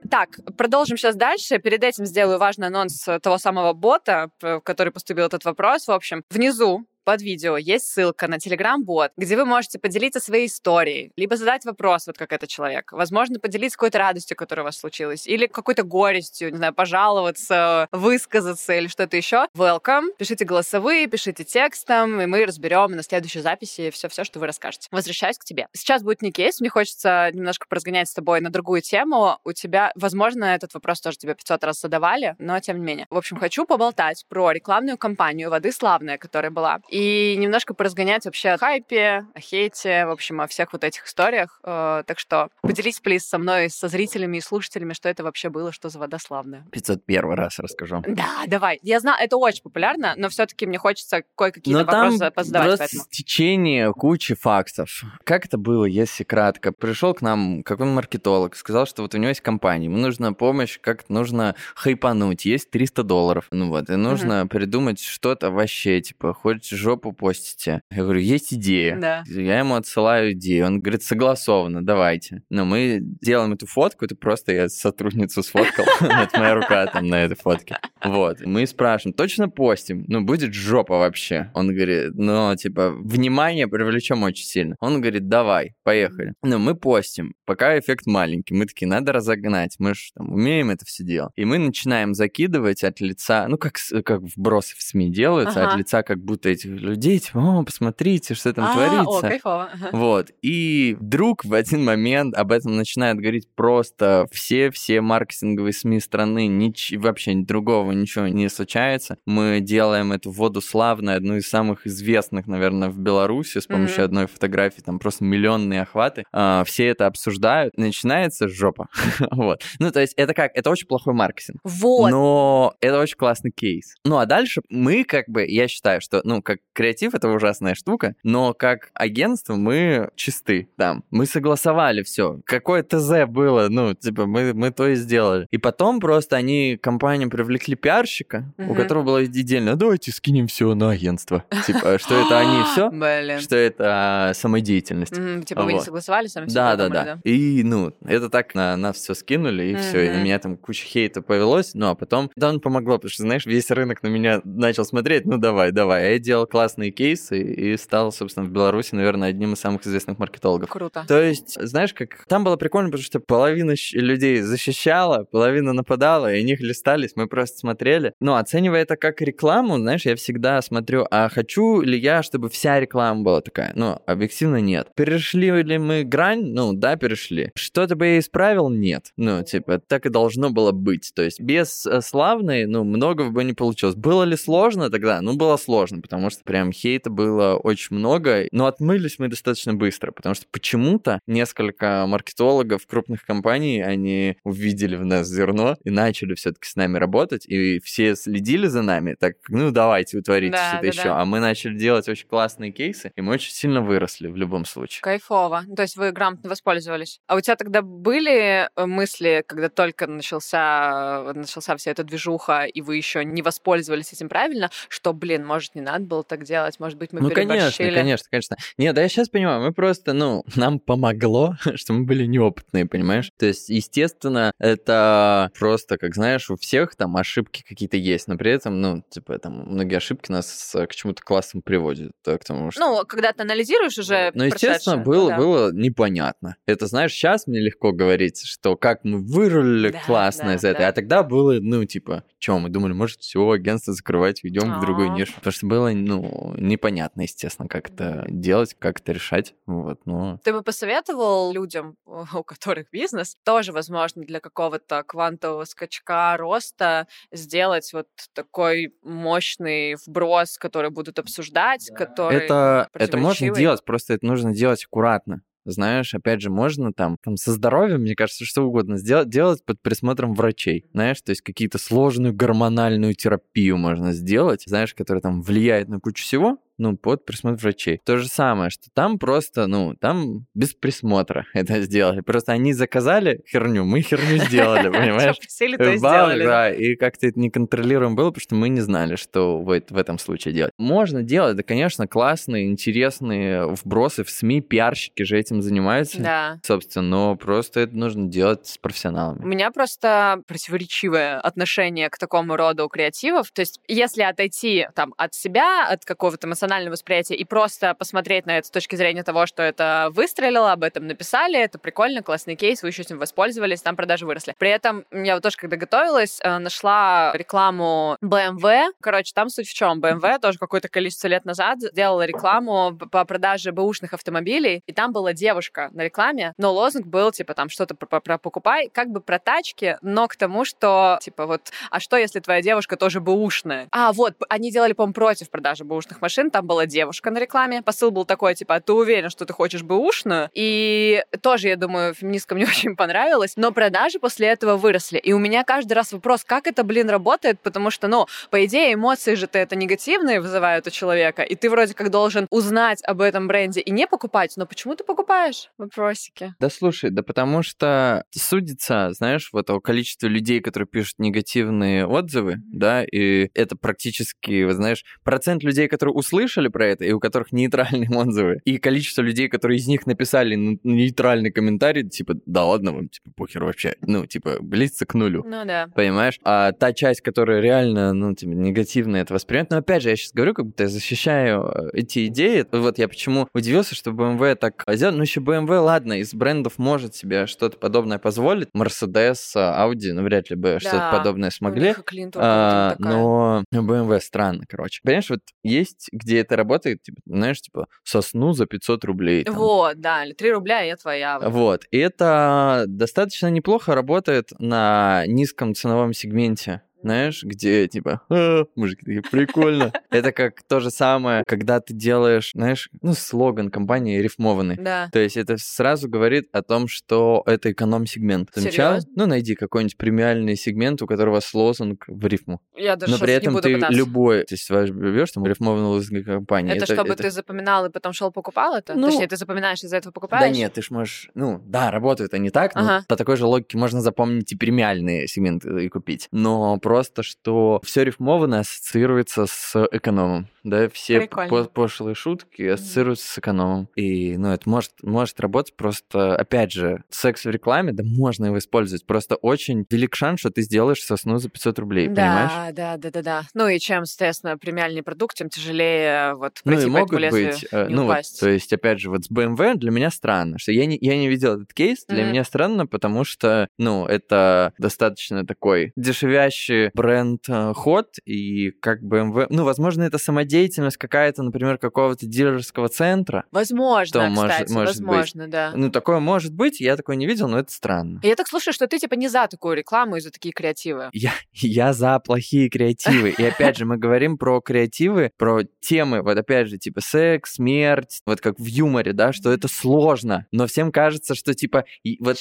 Так, 0.09 0.29
продолжим 0.57 0.97
сейчас 0.97 1.15
дальше. 1.15 1.59
Перед 1.59 1.83
этим 1.83 2.05
сделаю 2.05 2.39
важный 2.39 2.67
анонс 2.67 3.05
того 3.21 3.37
самого 3.37 3.73
бота, 3.73 4.29
в 4.41 4.61
который 4.61 4.91
поступил 4.93 5.25
этот 5.25 5.43
вопрос. 5.45 5.87
В 5.87 5.91
общем, 5.91 6.23
внизу 6.31 6.85
под 7.03 7.21
видео 7.21 7.57
есть 7.57 7.87
ссылка 7.91 8.27
на 8.27 8.35
Telegram-бот, 8.35 9.11
где 9.17 9.35
вы 9.35 9.45
можете 9.45 9.79
поделиться 9.79 10.19
своей 10.19 10.47
историей, 10.47 11.11
либо 11.15 11.35
задать 11.37 11.65
вопрос, 11.65 12.07
вот 12.07 12.17
как 12.17 12.33
этот 12.33 12.49
человек. 12.49 12.91
Возможно, 12.91 13.39
поделиться 13.39 13.77
какой-то 13.77 13.97
радостью, 13.99 14.37
которая 14.37 14.63
у 14.63 14.67
вас 14.67 14.77
случилась, 14.77 15.27
или 15.27 15.47
какой-то 15.47 15.83
горестью, 15.83 16.51
не 16.51 16.57
знаю, 16.57 16.73
пожаловаться, 16.73 17.87
высказаться 17.91 18.73
или 18.73 18.87
что-то 18.87 19.17
еще. 19.17 19.47
Welcome. 19.55 20.07
Пишите 20.17 20.45
голосовые, 20.45 21.07
пишите 21.07 21.43
текстом, 21.43 22.21
и 22.21 22.25
мы 22.25 22.45
разберем 22.45 22.91
на 22.91 23.03
следующей 23.03 23.41
записи 23.41 23.89
все-все, 23.91 24.23
что 24.23 24.39
вы 24.39 24.47
расскажете. 24.47 24.87
Возвращаюсь 24.91 25.37
к 25.37 25.45
тебе. 25.45 25.67
Сейчас 25.73 26.03
будет 26.03 26.21
не 26.21 26.31
кейс, 26.31 26.59
мне 26.59 26.69
хочется 26.69 27.29
немножко 27.33 27.67
поразгонять 27.67 28.09
с 28.09 28.13
тобой 28.13 28.41
на 28.41 28.49
другую 28.49 28.81
тему. 28.81 29.39
У 29.43 29.51
тебя, 29.53 29.91
возможно, 29.95 30.45
этот 30.45 30.73
вопрос 30.73 31.01
тоже 31.01 31.17
тебе 31.17 31.35
500 31.35 31.63
раз 31.63 31.81
задавали, 31.81 32.35
но 32.39 32.59
тем 32.59 32.77
не 32.79 32.85
менее. 32.85 33.07
В 33.09 33.17
общем, 33.17 33.37
хочу 33.37 33.65
поболтать 33.65 34.25
про 34.27 34.51
рекламную 34.51 34.97
кампанию 34.97 35.49
«Воды 35.49 35.71
славная», 35.71 36.17
которая 36.17 36.51
была, 36.51 36.79
и 36.89 37.35
немножко 37.37 37.73
поразгонять 37.73 38.25
вообще 38.25 38.49
о 38.49 38.57
хайпе, 38.57 39.25
о 39.33 39.39
хейте, 39.39 40.05
в 40.05 40.11
общем, 40.11 40.41
о 40.41 40.47
всех 40.47 40.73
вот 40.73 40.83
этих 40.83 41.05
историях. 41.05 41.59
Э, 41.63 42.03
Так 42.05 42.19
что 42.19 42.49
поделись, 42.61 42.99
плиз, 42.99 43.25
со 43.27 43.37
мной, 43.37 43.69
со 43.69 43.87
зрителями 43.87 44.37
и 44.37 44.41
слушателями, 44.41 44.93
что 44.93 45.09
это 45.09 45.23
вообще 45.23 45.49
было, 45.49 45.71
что 45.71 45.89
за 45.89 45.99
вода 45.99 46.17
славная. 46.19 46.65
501 46.71 47.31
раз 47.33 47.59
расскажу. 47.59 48.03
Да, 48.07 48.27
давай. 48.47 48.79
Я 48.83 48.99
знаю, 48.99 49.23
это 49.23 49.37
очень 49.37 49.61
популярно, 49.63 50.13
но 50.17 50.29
все-таки 50.29 50.65
мне 50.65 50.77
хочется 50.77 51.23
кое-какие 51.35 51.73
вопросы 51.75 52.31
позадавать. 52.31 52.67
просто 52.77 52.83
Поэтому. 52.85 53.03
течение 53.11 53.93
кучи 53.93 54.35
фактов. 54.35 55.03
Как 55.23 55.45
это 55.45 55.57
было, 55.57 55.85
если 55.85 56.23
кратко? 56.23 56.71
Пришел 56.71 57.13
к 57.13 57.21
нам 57.21 57.63
какой-то 57.63 57.91
маркетолог, 57.91 58.55
сказал, 58.55 58.85
что 58.85 59.01
вот 59.03 59.13
у 59.13 59.17
него 59.17 59.29
есть 59.29 59.41
компания, 59.41 59.85
ему 59.85 59.97
нужна 59.97 60.33
помощь, 60.33 60.79
как 60.79 61.09
нужно 61.09 61.55
хайпануть, 61.75 62.45
есть 62.45 62.69
300 62.71 63.03
долларов. 63.03 63.45
Ну 63.51 63.69
вот, 63.69 63.89
и 63.89 63.95
нужно 63.95 64.47
придумать 64.47 65.01
что-то 65.01 65.51
вообще, 65.51 66.01
типа, 66.01 66.33
хоть 66.33 66.71
жопу 66.79 67.11
постите. 67.11 67.81
Я 67.91 68.03
говорю, 68.03 68.19
есть 68.21 68.53
идея. 68.53 68.97
Да. 68.97 69.23
Я 69.27 69.59
ему 69.59 69.75
отсылаю 69.75 70.31
идею. 70.33 70.65
Он 70.65 70.79
говорит, 70.79 71.03
согласовано, 71.03 71.85
давайте. 71.85 72.43
Но 72.49 72.65
мы 72.65 72.99
делаем 73.01 73.53
эту 73.53 73.67
фотку, 73.67 74.05
это 74.05 74.15
просто 74.15 74.53
я 74.53 74.69
сотрудницу 74.69 75.43
сфоткал. 75.43 75.85
Это 75.99 76.39
моя 76.39 76.55
рука 76.55 76.85
там 76.87 77.07
на 77.07 77.23
этой 77.23 77.35
фотке. 77.35 77.77
Вот. 78.03 78.41
Мы 78.45 78.65
спрашиваем, 78.65 79.13
точно 79.13 79.49
постим? 79.49 80.05
Ну, 80.07 80.21
будет 80.21 80.53
жопа 80.53 80.97
вообще. 80.97 81.51
Он 81.53 81.73
говорит, 81.73 82.13
ну, 82.15 82.55
типа, 82.55 82.91
внимание 82.91 83.67
привлечем 83.67 84.23
очень 84.23 84.45
сильно. 84.45 84.75
Он 84.79 85.01
говорит, 85.01 85.27
давай, 85.27 85.73
поехали. 85.83 86.33
Ну, 86.41 86.57
мы 86.59 86.75
постим, 86.75 87.33
пока 87.45 87.77
эффект 87.77 88.05
маленький. 88.05 88.53
Мы 88.53 88.65
такие, 88.65 88.87
надо 88.87 89.11
разогнать, 89.11 89.75
мы 89.79 89.93
же 89.93 90.11
там 90.15 90.31
умеем 90.31 90.69
это 90.69 90.85
все 90.85 91.03
делать. 91.03 91.31
И 91.35 91.45
мы 91.45 91.57
начинаем 91.57 92.13
закидывать 92.13 92.83
от 92.83 93.01
лица, 93.01 93.47
ну, 93.47 93.57
как, 93.57 93.75
как 94.05 94.21
вбросы 94.21 94.75
в 94.77 94.81
СМИ 94.81 95.11
делаются, 95.11 95.61
Ага. 95.63 95.73
от 95.73 95.77
лица 95.79 96.03
как 96.03 96.19
будто 96.23 96.49
этих 96.49 96.68
людей, 96.77 97.19
типа, 97.19 97.39
о, 97.39 97.63
посмотрите, 97.63 98.33
что 98.33 98.53
там 98.53 98.65
А, 98.65 98.73
творится. 98.73 99.17
О, 99.17 99.21
кайфово. 99.21 99.69
Вот. 99.91 100.31
И 100.41 100.95
вдруг 100.99 101.45
в 101.45 101.53
один 101.53 101.83
момент 101.83 102.35
об 102.35 102.51
этом 102.51 102.75
начинают 102.77 103.19
говорить 103.19 103.47
просто 103.55 104.27
все, 104.31 104.71
все 104.71 105.01
маркетинговые 105.01 105.73
СМИ 105.73 105.99
страны, 105.99 106.47
нич- 106.47 106.97
вообще 106.97 107.33
другого 107.35 107.91
ничего 107.91 108.27
не 108.27 108.49
случается. 108.49 109.17
Мы 109.25 109.59
делаем 109.61 110.11
эту 110.11 110.31
воду 110.31 110.61
славной, 110.61 111.15
одну 111.15 111.35
из 111.37 111.47
самых 111.49 111.85
известных, 111.87 112.47
наверное, 112.47 112.89
в 112.89 112.97
Беларуси 112.99 113.59
с 113.59 113.65
помощью 113.67 113.97
Мгм. 113.97 114.05
одной 114.05 114.27
фотографии, 114.27 114.81
там 114.81 114.99
просто 114.99 115.23
миллионные 115.23 115.81
охваты. 115.81 116.23
А, 116.31 116.63
все 116.65 116.87
это 116.87 117.05
обсуждают, 117.07 117.77
начинается 117.77 118.47
жопа. 118.47 118.87
вот. 119.31 119.61
Ну, 119.79 119.91
то 119.91 119.99
есть 120.01 120.13
это 120.15 120.33
как, 120.33 120.51
это 120.55 120.69
очень 120.69 120.87
плохой 120.87 121.13
маркетинг. 121.13 121.59
Вот. 121.63 122.09
Но 122.11 122.73
это 122.81 122.99
очень 122.99 123.17
классный 123.17 123.51
кейс. 123.51 123.95
Ну, 124.05 124.17
а 124.17 124.25
дальше 124.25 124.61
мы 124.69 125.03
как 125.03 125.27
бы, 125.27 125.45
я 125.45 125.67
считаю, 125.67 126.01
что, 126.01 126.21
ну, 126.23 126.41
как 126.41 126.58
креатив 126.73 127.13
это 127.13 127.27
ужасная 127.29 127.75
штука, 127.75 128.15
но 128.23 128.53
как 128.53 128.89
агентство 128.93 129.55
мы 129.55 130.09
чисты 130.15 130.69
там. 130.77 131.03
Мы 131.11 131.25
согласовали 131.25 132.03
все. 132.03 132.39
Какое 132.45 132.83
ТЗ 132.83 133.25
было, 133.27 133.67
ну, 133.69 133.93
типа, 133.93 134.25
мы, 134.25 134.53
мы 134.53 134.71
то 134.71 134.87
и 134.87 134.95
сделали. 134.95 135.45
И 135.51 135.57
потом 135.57 135.99
просто 135.99 136.37
они, 136.37 136.77
компания 136.81 137.27
привлекли 137.27 137.75
пиарщика, 137.75 138.53
у 138.57 138.63
Мгм. 138.63 138.75
которого 138.75 139.03
была 139.03 139.25
идея, 139.25 139.75
давайте 139.75 140.11
скинем 140.11 140.47
все 140.47 140.73
на 140.73 140.91
агентство. 140.91 141.43
Типа, 141.67 141.99
что 141.99 142.15
это 142.15 142.39
они 142.39 142.63
все, 142.71 143.39
что 143.41 143.55
это 143.55 144.29
а, 144.29 144.33
самодеятельность. 144.33 145.13
Типа 145.45 145.63
вы 145.63 145.73
не 145.73 145.81
согласовали 145.81 146.27
сами 146.27 146.45
Да, 146.47 146.75
да, 146.75 146.89
да. 146.89 147.19
И, 147.23 147.61
ну, 147.63 147.93
это 148.05 148.29
так 148.29 148.55
на 148.55 148.77
нас 148.77 148.97
все 148.97 149.13
скинули, 149.15 149.63
и 149.65 149.75
все. 149.75 150.05
И 150.05 150.09
на 150.09 150.21
меня 150.23 150.39
там 150.39 150.55
куча 150.55 150.85
хейта 150.85 151.21
повелось. 151.21 151.71
Ну, 151.73 151.89
а 151.89 151.95
потом, 151.95 152.31
да, 152.35 152.49
он 152.49 152.59
помогло, 152.59 152.95
потому 152.97 153.11
что, 153.11 153.23
знаешь, 153.23 153.45
весь 153.45 153.69
рынок 153.71 154.01
на 154.03 154.07
меня 154.07 154.41
начал 154.43 154.85
смотреть. 154.85 155.25
Ну, 155.25 155.37
давай, 155.37 155.71
давай. 155.71 156.07
А 156.07 156.11
я 156.11 156.19
делал 156.19 156.47
классные 156.49 156.91
кейсы 156.91 157.41
и 157.41 157.77
стал, 157.77 158.11
собственно, 158.11 158.45
в 158.45 158.51
Беларуси, 158.51 158.95
наверное, 158.95 159.29
одним 159.29 159.53
из 159.53 159.59
самых 159.59 159.85
известных 159.85 160.19
маркетологов. 160.19 160.69
Круто. 160.69 161.05
То 161.07 161.21
есть, 161.21 161.55
знаешь, 161.61 161.93
как 161.93 162.25
там 162.27 162.43
было 162.43 162.57
прикольно, 162.57 162.89
потому 162.89 163.03
что 163.03 163.19
половина 163.19 163.75
людей 163.93 164.41
защищала, 164.41 165.23
половина 165.23 165.73
нападала, 165.73 166.33
и 166.33 166.39
они 166.39 166.55
хлестались, 166.55 167.15
мы 167.15 167.27
просто 167.27 167.59
смотрели. 167.59 168.13
Но 168.19 168.35
оценивая 168.35 168.81
это 168.81 168.97
как 168.97 169.21
рекламу, 169.21 169.77
знаешь, 169.77 170.05
я 170.05 170.15
всегда 170.15 170.61
смотрю, 170.61 171.05
а 171.11 171.29
хочу 171.29 171.81
ли 171.81 171.97
я, 171.97 172.23
чтобы 172.23 172.49
вся 172.49 172.79
реклама 172.79 173.21
была 173.21 173.41
такая? 173.41 173.71
Ну, 173.75 173.99
объективно 174.05 174.57
нет. 174.57 174.89
Перешли 174.95 175.51
ли 175.63 175.77
мы 175.77 176.03
грань? 176.03 176.51
Ну, 176.53 176.73
да, 176.73 176.95
перешли. 176.95 177.51
Что-то 177.55 177.95
бы 177.95 178.07
я 178.07 178.19
исправил? 178.19 178.69
Нет. 178.69 179.11
Ну, 179.17 179.43
типа, 179.43 179.79
так 179.79 180.05
и 180.05 180.09
должно 180.09 180.49
было 180.49 180.71
быть. 180.71 181.11
То 181.13 181.23
есть 181.23 181.39
без 181.39 181.85
э, 181.85 182.01
славной, 182.01 182.65
ну, 182.65 182.83
многого 182.83 183.29
бы 183.29 183.43
не 183.43 183.53
получилось. 183.53 183.95
Было 183.95 184.23
ли 184.23 184.35
сложно 184.35 184.89
тогда? 184.89 185.21
Ну, 185.21 185.35
было 185.35 185.57
сложно, 185.57 186.01
потому 186.01 186.29
что 186.29 186.38
знаешь, 186.39 186.43
прям 186.43 186.71
хейта 186.71 187.09
было 187.09 187.55
очень 187.55 187.95
много, 187.95 188.47
но 188.51 188.65
отмылись 188.65 189.19
мы 189.19 189.27
достаточно 189.27 189.73
быстро, 189.73 190.11
потому 190.11 190.35
что 190.35 190.45
почему-то 190.51 191.19
несколько 191.27 192.05
маркетологов 192.07 192.85
крупных 192.87 193.23
компаний, 193.23 193.81
они 193.81 194.37
увидели 194.43 194.95
в 194.95 195.05
нас 195.05 195.27
зерно 195.27 195.77
и 195.83 195.89
начали 195.89 196.35
все-таки 196.35 196.67
с 196.67 196.75
нами 196.75 196.97
работать, 196.97 197.45
и 197.45 197.79
все 197.79 198.15
следили 198.15 198.67
за 198.67 198.81
нами, 198.81 199.15
так, 199.19 199.35
ну, 199.49 199.71
давайте 199.71 200.17
утворите 200.17 200.51
да, 200.51 200.69
что-то 200.69 200.81
да, 200.81 200.87
еще. 200.87 201.03
Да. 201.03 201.21
А 201.21 201.25
мы 201.25 201.39
начали 201.39 201.77
делать 201.77 202.07
очень 202.09 202.27
классные 202.27 202.71
кейсы, 202.71 203.11
и 203.15 203.21
мы 203.21 203.33
очень 203.33 203.51
сильно 203.51 203.81
выросли 203.81 204.27
в 204.27 204.35
любом 204.35 204.65
случае. 204.65 205.01
Кайфово. 205.01 205.63
То 205.75 205.81
есть 205.81 205.95
вы 205.95 206.11
грамотно 206.11 206.49
воспользовались. 206.49 207.19
А 207.27 207.35
у 207.35 207.41
тебя 207.41 207.55
тогда 207.55 207.81
были 207.81 208.67
э, 208.75 208.85
мысли, 208.85 209.43
когда 209.47 209.69
только 209.69 210.07
начался, 210.07 211.23
э, 211.27 211.33
начался 211.33 211.75
вся 211.77 211.91
эта 211.91 212.03
движуха, 212.03 212.63
и 212.63 212.81
вы 212.81 212.97
еще 212.97 213.23
не 213.23 213.41
воспользовались 213.41 214.13
этим 214.13 214.29
правильно, 214.29 214.69
что, 214.89 215.13
блин, 215.13 215.45
может, 215.45 215.75
не 215.75 215.81
надо 215.81 216.05
было 216.05 216.23
так 216.29 216.43
делать, 216.43 216.79
может 216.79 216.97
быть, 216.97 217.11
мы 217.11 217.21
Ну, 217.21 217.31
конечно, 217.31 217.85
конечно, 217.85 218.27
конечно. 218.29 218.57
Нет, 218.77 218.95
да 218.95 219.01
я 219.01 219.09
сейчас 219.09 219.27
понимаю, 219.29 219.61
мы 219.61 219.73
просто, 219.73 220.13
ну, 220.13 220.45
нам 220.55 220.79
помогло, 220.79 221.55
что 221.75 221.93
мы 221.93 222.05
были 222.05 222.25
неопытные, 222.25 222.85
понимаешь? 222.85 223.31
То 223.37 223.47
есть, 223.47 223.69
естественно, 223.69 224.53
это 224.59 225.51
просто, 225.59 225.97
как 225.97 226.15
знаешь, 226.15 226.49
у 226.49 226.55
всех 226.55 226.95
там 226.95 227.17
ошибки 227.17 227.63
какие-то 227.67 227.97
есть, 227.97 228.27
но 228.27 228.37
при 228.37 228.51
этом, 228.51 228.79
ну, 228.79 229.03
типа, 229.09 229.37
там, 229.39 229.65
многие 229.67 229.97
ошибки 229.97 230.31
нас 230.31 230.75
к 230.87 230.95
чему-то 230.95 231.21
классному 231.23 231.63
приводят, 231.63 232.11
к 232.23 232.43
тому, 232.45 232.71
что... 232.71 232.79
Ну, 232.79 233.05
когда 233.05 233.33
ты 233.33 233.41
анализируешь 233.41 233.97
уже 233.97 234.31
Ну, 234.33 234.45
естественно, 234.45 234.97
было, 234.97 235.29
да. 235.29 235.37
было 235.37 235.73
непонятно. 235.73 236.55
Это, 236.65 236.87
знаешь, 236.87 237.11
сейчас 237.11 237.47
мне 237.47 237.59
легко 237.59 237.91
говорить, 237.91 238.41
что 238.45 238.75
как 238.75 239.03
мы 239.03 239.19
вырулили 239.19 239.91
да, 239.91 240.01
классно 240.05 240.45
да, 240.45 240.55
из 240.55 240.63
этой, 240.63 240.79
да. 240.79 240.87
а 240.89 240.91
тогда 240.91 241.23
было, 241.23 241.59
ну, 241.59 241.83
типа, 241.85 242.23
что, 242.37 242.59
мы 242.59 242.69
думали, 242.69 242.93
может, 242.93 243.21
все, 243.21 243.49
агентство 243.49 243.93
закрывать, 243.93 244.43
уйдем 244.43 244.77
в 244.77 244.81
другую 244.81 245.11
нишу, 245.11 245.33
потому 245.35 245.51
что 245.51 245.65
было, 245.65 245.89
ну, 245.89 246.18
непонятно, 246.57 247.21
естественно, 247.21 247.67
как 247.67 247.89
это 247.89 248.25
делать, 248.27 248.75
как 248.77 248.99
это 248.99 249.11
решать, 249.11 249.55
вот, 249.65 250.05
но... 250.05 250.39
Ты 250.43 250.53
бы 250.53 250.61
посоветовал 250.63 251.51
людям, 251.51 251.95
у 252.05 252.43
которых 252.43 252.89
бизнес, 252.91 253.35
тоже, 253.43 253.71
возможно, 253.71 254.23
для 254.23 254.39
какого-то 254.39 255.03
квантового 255.03 255.65
скачка 255.65 256.35
роста 256.37 257.07
сделать 257.31 257.91
вот 257.93 258.07
такой 258.33 258.95
мощный 259.03 259.95
вброс, 260.05 260.57
который 260.57 260.89
будут 260.89 261.19
обсуждать, 261.19 261.87
да. 261.89 261.95
который... 261.95 262.37
Это, 262.37 262.89
это 262.93 263.17
можно 263.17 263.53
делать, 263.53 263.83
просто 263.83 264.13
это 264.13 264.25
нужно 264.25 264.53
делать 264.53 264.83
аккуратно 264.85 265.41
знаешь, 265.71 266.13
опять 266.13 266.41
же, 266.41 266.49
можно 266.49 266.93
там, 266.93 267.17
там 267.23 267.37
со 267.37 267.51
здоровьем, 267.51 268.01
мне 268.01 268.15
кажется, 268.15 268.45
что 268.45 268.63
угодно 268.63 268.97
сделать, 268.97 269.29
делать 269.29 269.63
под 269.65 269.81
присмотром 269.81 270.33
врачей, 270.33 270.85
знаешь, 270.93 271.21
то 271.21 271.31
есть 271.31 271.41
какие-то 271.41 271.77
сложную 271.77 272.33
гормональную 272.33 273.13
терапию 273.13 273.77
можно 273.77 274.13
сделать, 274.13 274.63
знаешь, 274.65 274.93
которая 274.93 275.21
там 275.21 275.41
влияет 275.41 275.89
на 275.89 275.99
кучу 275.99 276.23
всего, 276.23 276.57
ну, 276.79 276.97
под 276.97 277.25
присмотр 277.25 277.61
врачей. 277.61 278.01
То 278.03 278.17
же 278.17 278.27
самое, 278.27 278.69
что 278.69 278.89
там 278.93 279.19
просто, 279.19 279.67
ну, 279.67 279.95
там 279.95 280.45
без 280.53 280.73
присмотра 280.73 281.45
это 281.53 281.81
сделали. 281.81 282.21
Просто 282.21 282.53
они 282.53 282.73
заказали 282.73 283.43
херню, 283.47 283.83
мы 283.83 284.01
херню 284.01 284.37
сделали, 284.37 284.89
понимаешь? 284.91 285.37
Просили, 285.37 285.77
то 285.77 285.95
сделали. 285.95 286.45
Да, 286.45 286.71
и 286.71 286.95
как-то 286.95 287.27
это 287.27 287.39
неконтролируем 287.39 288.15
было, 288.15 288.31
потому 288.31 288.41
что 288.41 288.55
мы 288.55 288.69
не 288.69 288.81
знали, 288.81 289.15
что 289.15 289.59
в 289.59 289.71
этом 289.71 290.17
случае 290.17 290.53
делать. 290.53 290.73
Можно 290.77 291.21
делать, 291.21 291.57
да, 291.57 291.63
конечно, 291.63 292.07
классные, 292.07 292.67
интересные 292.67 293.67
вбросы 293.67 294.23
в 294.23 294.29
СМИ, 294.29 294.61
пиарщики 294.61 295.23
же 295.23 295.37
этим 295.37 295.61
занимаются. 295.61 296.21
Да. 296.21 296.59
Собственно, 296.63 297.07
но 297.07 297.35
просто 297.35 297.81
это 297.81 297.95
нужно 297.95 298.27
делать 298.27 298.67
с 298.67 298.77
профессионалами. 298.77 299.43
У 299.43 299.47
меня 299.47 299.71
просто 299.71 300.41
противоречивое 300.47 301.39
отношение 301.39 302.09
к 302.09 302.17
такому 302.17 302.55
роду 302.55 302.87
креативов. 302.87 303.51
То 303.51 303.61
есть, 303.61 303.79
если 303.87 304.23
отойти 304.23 304.87
там 304.95 305.13
от 305.17 305.33
себя, 305.33 305.87
от 305.87 306.05
какого-то 306.05 306.47
эмоционального 306.47 306.68
эмоциональное 306.69 306.91
восприятие 306.91 307.37
и 307.37 307.45
просто 307.45 307.95
посмотреть 307.95 308.45
на 308.45 308.57
это 308.57 308.67
с 308.67 308.69
точки 308.69 308.95
зрения 308.95 309.23
того, 309.23 309.45
что 309.47 309.63
это 309.63 310.09
выстрелило, 310.11 310.71
об 310.71 310.83
этом 310.83 311.07
написали, 311.07 311.59
это 311.59 311.79
прикольно, 311.79 312.21
классный 312.21 312.55
кейс, 312.55 312.83
вы 312.83 312.89
еще 312.89 313.01
этим 313.01 313.17
воспользовались, 313.17 313.81
там 313.81 313.95
продажи 313.95 314.25
выросли. 314.25 314.53
При 314.57 314.69
этом 314.69 315.05
я 315.11 315.33
вот 315.33 315.43
тоже, 315.43 315.57
когда 315.57 315.77
готовилась, 315.77 316.39
э, 316.43 316.57
нашла 316.59 317.31
рекламу 317.33 318.17
BMW. 318.23 318.91
Короче, 319.01 319.33
там 319.33 319.49
суть 319.49 319.67
в 319.67 319.73
чем? 319.73 319.99
BMW 319.99 320.39
тоже 320.39 320.59
какое-то 320.59 320.89
количество 320.89 321.27
лет 321.27 321.43
назад 321.45 321.79
сделала 321.81 322.25
рекламу 322.25 322.95
по 323.11 323.25
продаже 323.25 323.71
бэушных 323.71 324.13
автомобилей, 324.13 324.83
и 324.85 324.93
там 324.93 325.11
была 325.11 325.33
девушка 325.33 325.89
на 325.93 326.03
рекламе, 326.03 326.53
но 326.57 326.71
лозунг 326.71 327.07
был, 327.07 327.31
типа, 327.31 327.55
там 327.55 327.69
что-то 327.69 327.95
про, 327.95 328.19
про 328.19 328.37
покупай, 328.37 328.89
как 328.89 329.09
бы 329.09 329.21
про 329.21 329.39
тачки, 329.39 329.97
но 330.01 330.27
к 330.27 330.35
тому, 330.35 330.65
что, 330.65 331.17
типа, 331.21 331.47
вот, 331.47 331.71
а 331.89 331.99
что, 331.99 332.17
если 332.17 332.39
твоя 332.39 332.61
девушка 332.61 332.95
тоже 332.95 333.21
бэушная? 333.21 333.87
А, 333.91 334.13
вот, 334.13 334.35
они 334.49 334.71
делали, 334.71 334.93
по-моему, 334.93 335.13
против 335.13 335.49
продажи 335.49 335.83
бэушных 335.83 336.21
машин, 336.21 336.51
там 336.51 336.58
была 336.61 336.85
девушка 336.85 337.31
на 337.31 337.39
рекламе. 337.39 337.81
Посыл 337.81 338.11
был 338.11 338.25
такой, 338.25 338.55
типа, 338.55 338.75
«А 338.75 338.79
ты 338.79 338.93
уверен, 338.93 339.29
что 339.29 339.45
ты 339.45 339.53
хочешь 339.53 339.83
бэушную? 339.83 340.49
И 340.53 341.23
тоже, 341.41 341.69
я 341.69 341.75
думаю, 341.75 342.13
феминисткам 342.13 342.57
не 342.57 342.65
очень 342.65 342.95
понравилось. 342.95 343.53
Но 343.55 343.71
продажи 343.71 344.19
после 344.19 344.47
этого 344.47 344.77
выросли. 344.77 345.17
И 345.17 345.33
у 345.33 345.39
меня 345.39 345.63
каждый 345.63 345.93
раз 345.93 346.11
вопрос, 346.11 346.43
как 346.43 346.67
это, 346.67 346.83
блин, 346.83 347.09
работает? 347.09 347.59
Потому 347.59 347.91
что, 347.91 348.07
ну, 348.07 348.27
по 348.49 348.65
идее, 348.65 348.93
эмоции 348.93 349.35
же 349.35 349.47
ты 349.47 349.59
это 349.59 349.75
негативные 349.75 350.41
вызывают 350.41 350.87
у 350.87 350.89
человека. 350.89 351.43
И 351.43 351.55
ты 351.55 351.69
вроде 351.69 351.93
как 351.93 352.09
должен 352.09 352.47
узнать 352.49 353.01
об 353.03 353.21
этом 353.21 353.47
бренде 353.47 353.81
и 353.81 353.91
не 353.91 354.07
покупать. 354.07 354.53
Но 354.57 354.65
почему 354.65 354.95
ты 354.95 355.03
покупаешь? 355.03 355.69
Вопросики. 355.77 356.53
Да 356.59 356.69
слушай, 356.69 357.09
да 357.09 357.23
потому 357.23 357.63
что 357.63 358.23
судится, 358.31 359.11
знаешь, 359.13 359.49
вот 359.53 359.69
о 359.69 359.79
количестве 359.79 360.29
людей, 360.29 360.61
которые 360.61 360.87
пишут 360.87 361.19
негативные 361.19 362.05
отзывы, 362.05 362.57
да, 362.71 363.03
и 363.03 363.49
это 363.53 363.75
практически, 363.75 364.69
знаешь, 364.71 365.03
процент 365.23 365.63
людей, 365.63 365.87
которые 365.87 366.13
услышали 366.13 366.38
слышали 366.39 366.69
про 366.69 366.87
это, 366.87 367.03
и 367.03 367.11
у 367.11 367.19
которых 367.19 367.51
нейтральные 367.51 368.09
отзывы, 368.15 368.61
и 368.63 368.77
количество 368.77 369.21
людей, 369.21 369.49
которые 369.49 369.77
из 369.77 369.87
них 369.87 370.05
написали 370.05 370.55
нейтральный 370.83 371.51
комментарий, 371.51 372.07
типа, 372.07 372.35
да 372.45 372.65
ладно 372.65 372.93
вам, 372.93 373.09
типа, 373.09 373.31
похер 373.35 373.63
вообще, 373.63 373.95
ну, 374.01 374.25
типа, 374.25 374.57
близится 374.61 375.05
к 375.05 375.13
нулю. 375.13 375.43
Ну 375.45 375.65
да. 375.65 375.89
Понимаешь? 375.95 376.39
А 376.43 376.71
та 376.71 376.93
часть, 376.93 377.21
которая 377.21 377.59
реально, 377.59 378.13
ну, 378.13 378.33
типа, 378.33 378.51
негативно 378.51 379.17
это 379.17 379.33
воспринимает, 379.33 379.71
но 379.71 379.77
опять 379.77 380.03
же, 380.03 380.09
я 380.09 380.15
сейчас 380.15 380.31
говорю, 380.33 380.53
как 380.53 380.65
будто 380.65 380.83
я 380.83 380.89
защищаю 380.89 381.65
э, 381.65 381.89
эти 381.93 382.27
идеи. 382.27 382.65
Вот 382.71 382.97
я 382.97 383.07
почему 383.07 383.47
удивился, 383.53 383.95
что 383.95 384.11
BMW 384.11 384.55
так 384.55 384.83
сделал. 384.87 385.15
Ну, 385.15 385.23
еще 385.23 385.41
BMW, 385.41 385.79
ладно, 385.79 386.13
из 386.13 386.33
брендов 386.33 386.77
может 386.77 387.15
себе 387.15 387.47
что-то 387.47 387.77
подобное 387.77 388.17
позволить. 388.17 388.69
Mercedes, 388.75 389.55
Audi, 389.55 390.13
ну, 390.13 390.23
вряд 390.23 390.49
ли 390.49 390.55
бы 390.55 390.73
да. 390.73 390.79
что-то 390.79 391.09
подобное 391.11 391.49
смогли. 391.49 391.95
А, 392.35 392.95
но 392.99 393.63
BMW 393.73 394.19
странно, 394.21 394.63
короче. 394.67 395.01
Понимаешь, 395.03 395.29
вот 395.29 395.41
есть 395.63 396.07
где 396.11 396.28
это 396.35 396.55
работает, 396.55 397.03
типа, 397.03 397.21
знаешь, 397.25 397.61
типа, 397.61 397.87
сосну 398.03 398.53
за 398.53 398.65
500 398.65 399.03
рублей. 399.05 399.43
Там. 399.43 399.55
Вот, 399.55 399.99
да, 399.99 400.25
или 400.25 400.33
3 400.33 400.51
рубля, 400.51 400.81
я 400.81 400.95
твоя. 400.95 401.39
Вот, 401.39 401.85
и 401.91 401.97
это 401.97 402.85
достаточно 402.87 403.47
неплохо 403.47 403.95
работает 403.95 404.51
на 404.59 405.23
низком 405.27 405.75
ценовом 405.75 406.13
сегменте 406.13 406.81
знаешь, 407.01 407.43
где 407.43 407.87
типа, 407.87 408.21
а, 408.29 408.65
мужики 408.75 409.05
такие, 409.05 409.21
прикольно. 409.21 409.91
Это 410.09 410.31
как 410.31 410.63
то 410.63 410.79
же 410.79 410.91
самое, 410.91 411.43
когда 411.47 411.79
ты 411.79 411.93
делаешь, 411.93 412.51
знаешь, 412.53 412.89
ну, 413.01 413.13
слоган 413.13 413.69
компании 413.69 414.19
рифмованный. 414.19 414.77
Да. 414.77 415.09
То 415.11 415.19
есть 415.19 415.37
это 415.37 415.57
сразу 415.57 416.09
говорит 416.09 416.47
о 416.51 416.61
том, 416.61 416.87
что 416.87 417.43
это 417.45 417.71
эконом-сегмент. 417.71 418.49
Замечал? 418.53 418.99
Ну, 419.15 419.25
найди 419.25 419.55
какой-нибудь 419.55 419.97
премиальный 419.97 420.55
сегмент, 420.55 421.01
у 421.01 421.07
которого 421.07 421.39
с 421.39 421.53
лозунг 421.53 422.05
в 422.07 422.25
рифму. 422.25 422.61
Я 422.75 422.95
даже 422.95 423.13
Но 423.13 423.19
при 423.19 423.33
этом 423.33 423.59
ты 423.61 423.75
пытаться. 423.75 423.97
любой, 423.97 424.43
то 424.43 424.55
есть 424.55 424.69
берешь 424.69 425.31
там 425.31 425.45
рифмованный 425.45 425.87
лозунг 425.87 426.25
компании. 426.25 426.71
Это, 426.71 426.85
это 426.85 426.93
чтобы 426.93 427.13
это... 427.13 427.23
ты 427.23 427.31
запоминал 427.31 427.85
и 427.85 427.89
потом 427.89 428.13
шел 428.13 428.31
покупал 428.31 428.75
это? 428.75 428.95
Ну, 428.95 429.07
Точнее, 429.07 429.27
ты 429.27 429.37
запоминаешь 429.37 429.83
из-за 429.83 429.97
этого 429.97 430.11
покупаешь? 430.11 430.43
Да 430.43 430.49
нет, 430.49 430.73
ты 430.73 430.81
ж 430.81 430.89
можешь, 430.91 431.29
ну, 431.33 431.61
да, 431.65 431.91
работают 431.91 432.33
они 432.33 432.49
так, 432.49 432.71
ага. 432.75 432.99
но 432.99 433.03
по 433.07 433.15
такой 433.15 433.37
же 433.37 433.45
логике 433.45 433.77
можно 433.77 434.01
запомнить 434.01 434.51
и 434.51 434.55
премиальные 434.55 435.27
сегменты 435.27 435.85
и 435.85 435.89
купить. 435.89 436.27
Но 436.31 436.77
просто, 436.89 437.21
что 437.21 437.79
все 437.83 438.03
рифмованное 438.03 438.61
ассоциируется 438.61 439.45
с 439.45 439.87
экономом. 439.91 440.47
Да, 440.63 440.89
все 440.89 441.27
по 441.27 441.63
пошлые 441.65 442.15
шутки 442.15 442.63
ассоциируются 442.63 443.27
с 443.27 443.37
экономом. 443.37 443.89
И, 443.95 444.37
ну, 444.37 444.51
это 444.51 444.69
может, 444.69 444.91
может 445.01 445.39
работать 445.39 445.75
просто, 445.75 446.35
опять 446.35 446.71
же, 446.71 447.03
секс 447.09 447.45
в 447.45 447.49
рекламе, 447.49 447.93
да, 447.93 448.03
можно 448.03 448.45
его 448.45 448.57
использовать. 448.57 449.05
Просто 449.05 449.35
очень 449.35 449.85
велик 449.89 450.15
шанс, 450.15 450.41
что 450.41 450.49
ты 450.49 450.61
сделаешь 450.61 451.01
сосну 451.01 451.37
за 451.37 451.49
500 451.49 451.79
рублей, 451.79 452.07
да, 452.07 452.13
понимаешь? 452.13 452.75
Да, 452.75 452.97
да, 452.97 453.11
да, 453.11 453.21
да. 453.21 453.43
Ну 453.53 453.67
и 453.67 453.79
чем, 453.79 454.05
соответственно, 454.05 454.57
премиальный 454.57 455.03
продукт, 455.03 455.37
тем 455.37 455.49
тяжелее 455.49 456.33
вот 456.35 456.61
пройти 456.63 456.83
ну, 456.83 456.87
и 456.87 456.91
могут 456.91 457.21
по 457.21 457.29
быть, 457.29 457.65
э, 457.71 457.87
ну, 457.89 458.05
вот, 458.05 458.23
то 458.39 458.49
есть, 458.49 458.73
опять 458.73 458.99
же, 458.99 459.09
вот 459.09 459.25
с 459.25 459.31
BMW 459.31 459.75
для 459.75 459.91
меня 459.91 460.09
странно, 460.09 460.57
что 460.57 460.71
я 460.71 460.85
не, 460.85 460.97
я 460.99 461.17
не 461.17 461.27
видел 461.27 461.55
этот 461.55 461.73
кейс, 461.73 462.05
для 462.05 462.23
mm-hmm. 462.23 462.29
меня 462.29 462.43
странно, 462.43 462.87
потому 462.87 463.23
что, 463.23 463.67
ну, 463.77 464.05
это 464.05 464.73
достаточно 464.77 465.45
такой 465.45 465.93
дешевящий 465.95 466.91
бренд 466.93 467.19
бренд-ход, 467.19 468.07
э, 468.17 468.21
и 468.25 468.71
как 468.71 469.01
BMW... 469.01 469.47
Ну, 469.49 469.63
возможно, 469.63 470.03
это 470.03 470.17
самодельный 470.17 470.48
деятельность 470.49 470.97
какая-то, 470.97 471.43
например, 471.43 471.77
какого-то 471.77 472.25
дилерского 472.25 472.89
центра, 472.89 473.45
Возможно, 473.51 474.11
то 474.21 474.29
может- 474.29 474.51
кстати, 474.51 474.71
может 474.73 474.97
быть. 474.97 475.07
возможно, 475.07 475.47
да. 475.47 475.71
ну, 475.75 475.89
такое 475.89 476.19
может 476.19 476.53
быть, 476.53 476.81
я 476.81 476.97
такое 476.97 477.15
не 477.15 477.25
видел, 477.25 477.47
но 477.47 477.59
это 477.59 477.71
странно. 477.71 478.19
И 478.23 478.27
Я 478.27 478.35
так 478.35 478.47
слушаю, 478.47 478.73
что 478.73 478.87
ты 478.87 478.99
типа 478.99 479.13
не 479.13 479.27
за 479.29 479.47
такую 479.47 479.75
рекламу 479.77 480.17
и 480.17 480.19
за 480.19 480.31
такие 480.31 480.51
креативы. 480.51 481.09
Я, 481.13 481.31
я 481.53 481.93
за 481.93 482.19
плохие 482.19 482.69
креативы. 482.69 483.29
И 483.37 483.43
опять 483.43 483.77
же, 483.77 483.85
мы 483.85 483.97
говорим 483.97 484.37
про 484.37 484.59
креативы, 484.61 485.31
про 485.37 485.61
темы, 485.79 486.21
вот 486.21 486.37
опять 486.37 486.67
же, 486.67 486.77
типа 486.77 487.01
секс, 487.01 487.53
смерть, 487.53 488.21
вот 488.25 488.41
как 488.41 488.59
в 488.59 488.65
юморе, 488.65 489.13
да, 489.13 489.31
что 489.33 489.51
это 489.51 489.67
сложно. 489.67 490.45
Но 490.51 490.65
всем 490.67 490.91
кажется, 490.91 491.35
что 491.35 491.53
типа 491.53 491.85
вот 492.19 492.37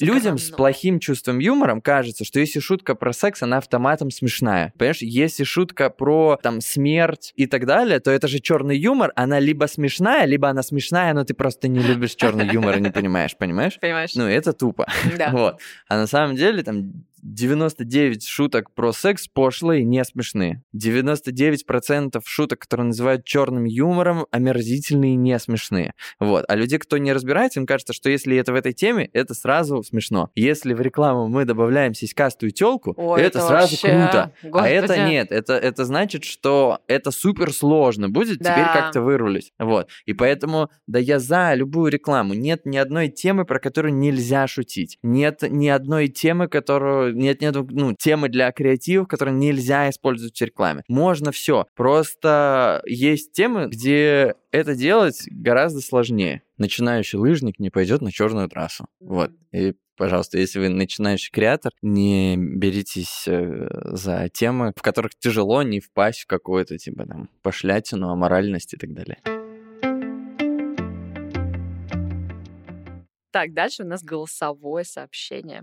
Людям 0.00 0.38
с 0.38 0.44
сэкономлю. 0.44 0.56
плохим 0.56 0.98
чувством 1.00 1.38
юмора 1.38 1.78
кажется, 1.80 2.24
что 2.24 2.40
если 2.40 2.60
шутка 2.60 2.94
про 2.94 3.12
секс, 3.12 3.42
она 3.42 3.58
автоматом 3.58 4.10
смешная. 4.10 4.72
Понимаешь, 4.78 5.02
если 5.02 5.44
шутка 5.44 5.90
про 5.90 6.38
там 6.42 6.60
смерть 6.60 7.32
и 7.36 7.46
так 7.50 7.66
далее, 7.66 8.00
то 8.00 8.10
это 8.10 8.28
же 8.28 8.38
черный 8.38 8.78
юмор, 8.78 9.12
она 9.16 9.38
либо 9.38 9.66
смешная, 9.66 10.24
либо 10.24 10.48
она 10.48 10.62
смешная, 10.62 11.12
но 11.12 11.24
ты 11.24 11.34
просто 11.34 11.68
не 11.68 11.80
любишь 11.80 12.14
черный 12.14 12.46
юмор 12.46 12.78
и 12.78 12.80
не 12.80 12.90
понимаешь, 12.90 13.36
понимаешь? 13.36 13.78
Понимаешь? 13.80 14.14
Ну, 14.14 14.24
это 14.26 14.52
тупо. 14.52 14.86
да. 15.18 15.30
Вот. 15.40 15.60
А 15.88 15.96
на 15.96 16.06
самом 16.06 16.36
деле 16.36 16.62
там 16.62 16.92
99 17.22 18.26
шуток 18.26 18.72
про 18.74 18.92
секс 18.92 19.28
пошлые, 19.28 19.84
не 19.84 20.04
смешные. 20.04 20.62
99% 20.74 22.20
шуток, 22.24 22.60
которые 22.60 22.86
называют 22.88 23.24
черным 23.24 23.64
юмором, 23.64 24.26
омерзительные 24.30 25.14
и 25.14 25.16
не 25.16 25.38
смешные. 25.38 25.94
Вот. 26.18 26.44
А 26.48 26.54
люди, 26.56 26.78
кто 26.78 26.98
не 26.98 27.12
разбирается, 27.12 27.60
им 27.60 27.66
кажется, 27.66 27.92
что 27.92 28.10
если 28.10 28.36
это 28.36 28.52
в 28.52 28.56
этой 28.56 28.72
теме, 28.72 29.08
это 29.12 29.34
сразу 29.34 29.82
смешно. 29.82 30.30
Если 30.34 30.74
в 30.74 30.80
рекламу 30.80 31.28
мы 31.28 31.44
добавляем 31.44 31.94
сиськастую 31.94 32.52
телку, 32.52 32.94
Ой, 32.96 33.20
это, 33.20 33.38
это 33.38 33.46
сразу 33.46 33.70
вообще, 33.72 33.88
круто. 33.88 34.32
А 34.42 34.48
господи. 34.48 34.72
это 34.72 35.08
нет. 35.08 35.32
Это, 35.32 35.52
это 35.54 35.84
значит, 35.84 36.24
что 36.24 36.78
это 36.86 37.10
супер 37.10 37.52
сложно 37.52 38.08
будет 38.08 38.38
теперь 38.38 38.64
Да. 38.64 38.72
как-то 38.74 39.02
вырулить. 39.02 39.52
Вот. 39.58 39.88
И 40.06 40.12
поэтому, 40.12 40.70
да 40.86 40.98
я 40.98 41.18
за 41.18 41.54
любую 41.54 41.90
рекламу. 41.90 42.34
Нет 42.34 42.66
ни 42.66 42.76
одной 42.76 43.08
темы, 43.08 43.44
про 43.44 43.58
которую 43.58 43.94
нельзя 43.94 44.46
шутить. 44.46 44.98
Нет 45.02 45.42
ни 45.42 45.68
одной 45.68 46.08
темы, 46.08 46.48
которую... 46.48 47.09
Нет 47.12 47.42
одной, 47.42 47.66
ну, 47.70 47.94
темы 47.94 48.28
для 48.28 48.50
креативов, 48.52 49.08
которые 49.08 49.34
нельзя 49.34 49.88
использовать 49.90 50.38
в 50.38 50.44
рекламе. 50.44 50.82
Можно 50.88 51.32
все. 51.32 51.66
Просто 51.74 52.82
есть 52.86 53.32
темы, 53.32 53.68
где 53.68 54.34
это 54.50 54.74
делать 54.74 55.22
гораздо 55.30 55.80
сложнее. 55.80 56.42
Начинающий 56.58 57.18
лыжник 57.18 57.58
не 57.58 57.70
пойдет 57.70 58.02
на 58.02 58.12
черную 58.12 58.48
трассу. 58.48 58.86
Вот. 59.00 59.30
И 59.52 59.74
Пожалуйста, 60.00 60.38
если 60.38 60.60
вы 60.60 60.70
начинающий 60.70 61.30
креатор, 61.30 61.72
не 61.82 62.34
беритесь 62.38 63.28
э, 63.28 63.68
за 63.92 64.30
темы, 64.30 64.72
в 64.74 64.80
которых 64.80 65.12
тяжело 65.14 65.62
не 65.62 65.80
впасть 65.80 66.20
в 66.20 66.26
какую-то, 66.26 66.78
типа, 66.78 67.04
там, 67.04 67.28
пошлятину, 67.42 68.08
аморальность 68.08 68.72
и 68.72 68.78
так 68.78 68.94
далее. 68.94 69.18
Так, 73.30 73.52
дальше 73.52 73.82
у 73.82 73.86
нас 73.86 74.02
голосовое 74.02 74.86
сообщение. 74.86 75.60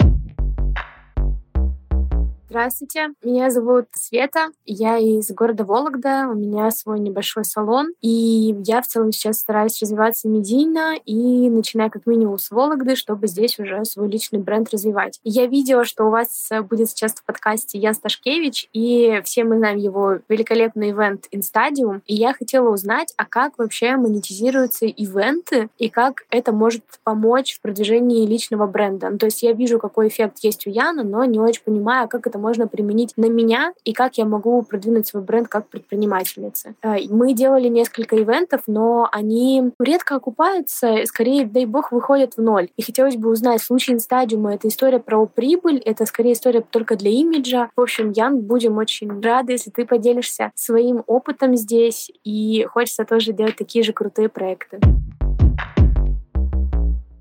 Здравствуйте, 2.50 3.10
меня 3.22 3.50
зовут 3.50 3.88
Света, 3.92 4.52
я 4.66 4.98
из 4.98 5.30
города 5.32 5.66
Вологда, 5.66 6.30
у 6.32 6.34
меня 6.34 6.72
свой 6.72 6.98
небольшой 7.02 7.44
салон, 7.44 7.92
и 8.00 8.56
я 8.64 8.82
в 8.82 8.88
целом 8.88 9.12
сейчас 9.12 9.40
стараюсь 9.40 9.82
развиваться 9.82 10.30
медийно 10.30 10.96
и 11.04 11.50
начиная 11.50 11.90
как 11.90 12.06
минимум 12.06 12.38
с 12.38 12.50
Вологды, 12.50 12.96
чтобы 12.96 13.28
здесь 13.28 13.60
уже 13.60 13.84
свой 13.84 14.08
личный 14.08 14.40
бренд 14.40 14.70
развивать. 14.72 15.20
Я 15.26 15.46
видела, 15.48 15.84
что 15.84 16.06
у 16.06 16.10
вас 16.10 16.48
э, 16.50 16.62
будет 16.62 16.90
сейчас 16.90 17.16
в 17.16 17.26
подкасте 17.26 17.80
Ян 17.80 17.94
Сташкевич, 17.94 18.70
и 18.72 19.20
все 19.26 19.44
мы 19.44 19.58
знаем 19.58 19.78
его 19.78 20.20
великолепный 20.30 20.92
ивент 20.92 21.26
Instadium, 21.34 22.02
и 22.06 22.16
я 22.16 22.32
хотела 22.32 22.70
узнать, 22.70 23.14
а 23.18 23.26
как 23.26 23.58
вообще 23.58 23.98
монетизируются 23.98 24.86
ивенты, 24.86 25.68
и 25.78 25.90
как 25.90 26.24
это 26.30 26.54
может 26.54 26.86
помочь 27.04 27.56
в 27.56 27.62
продвижении 27.62 28.26
личного 28.26 28.68
бренда. 28.68 29.10
Ну, 29.10 29.18
то 29.18 29.26
есть 29.26 29.44
я 29.44 29.52
вижу, 29.52 29.80
какой 29.80 30.08
эффект 30.08 30.38
есть 30.44 30.66
у 30.66 30.70
Яна, 30.70 31.04
но 31.04 31.26
не 31.26 31.42
очень 31.42 31.64
понимаю, 31.66 32.06
а 32.06 32.08
как 32.08 32.26
это 32.26 32.37
можно 32.38 32.68
применить 32.68 33.14
на 33.18 33.30
меня 33.30 33.74
и 33.84 33.94
как 33.94 34.18
я 34.18 34.26
могу 34.26 34.62
продвинуть 34.62 35.08
свой 35.08 35.24
бренд 35.24 35.48
как 35.48 35.68
предпринимательница. 35.68 36.74
Э, 36.82 36.96
Мы 37.10 37.34
делали 37.34 37.68
несколько 37.68 38.16
ивентов, 38.22 38.64
но 38.68 39.10
они 39.12 39.72
редко 39.80 40.16
окупаются, 40.16 40.96
скорее, 41.06 41.46
дай 41.46 41.66
бог, 41.66 41.92
выходят 41.92 42.36
в 42.38 42.42
ноль. 42.42 42.70
И 42.78 42.82
хотелось 42.82 43.16
бы 43.16 43.30
узнать, 43.30 43.62
в 43.62 43.66
случае 43.66 43.96
инстадиума 43.96 44.54
это 44.54 44.68
история 44.68 45.00
про 45.00 45.26
прибыль, 45.26 45.78
это 45.78 46.06
скорее 46.06 46.34
история 46.34 46.62
только 46.62 46.96
для 46.96 47.12
имиджа. 47.12 47.70
В 47.76 47.82
общем, 47.82 48.12
Ян, 48.12 48.40
будем 48.42 48.78
очень 48.78 49.22
рады, 49.22 49.54
если 49.54 49.72
ты 49.72 49.86
поделишься 49.86 50.52
своим 50.56 51.04
опытом 51.08 51.56
здесь, 51.56 52.12
и 52.24 52.66
хочется 52.70 53.06
тоже 53.06 53.34
делать 53.34 53.56
такие 53.56 53.84
же 53.84 53.94
крутые 53.94 54.30
проекты. 54.30 54.80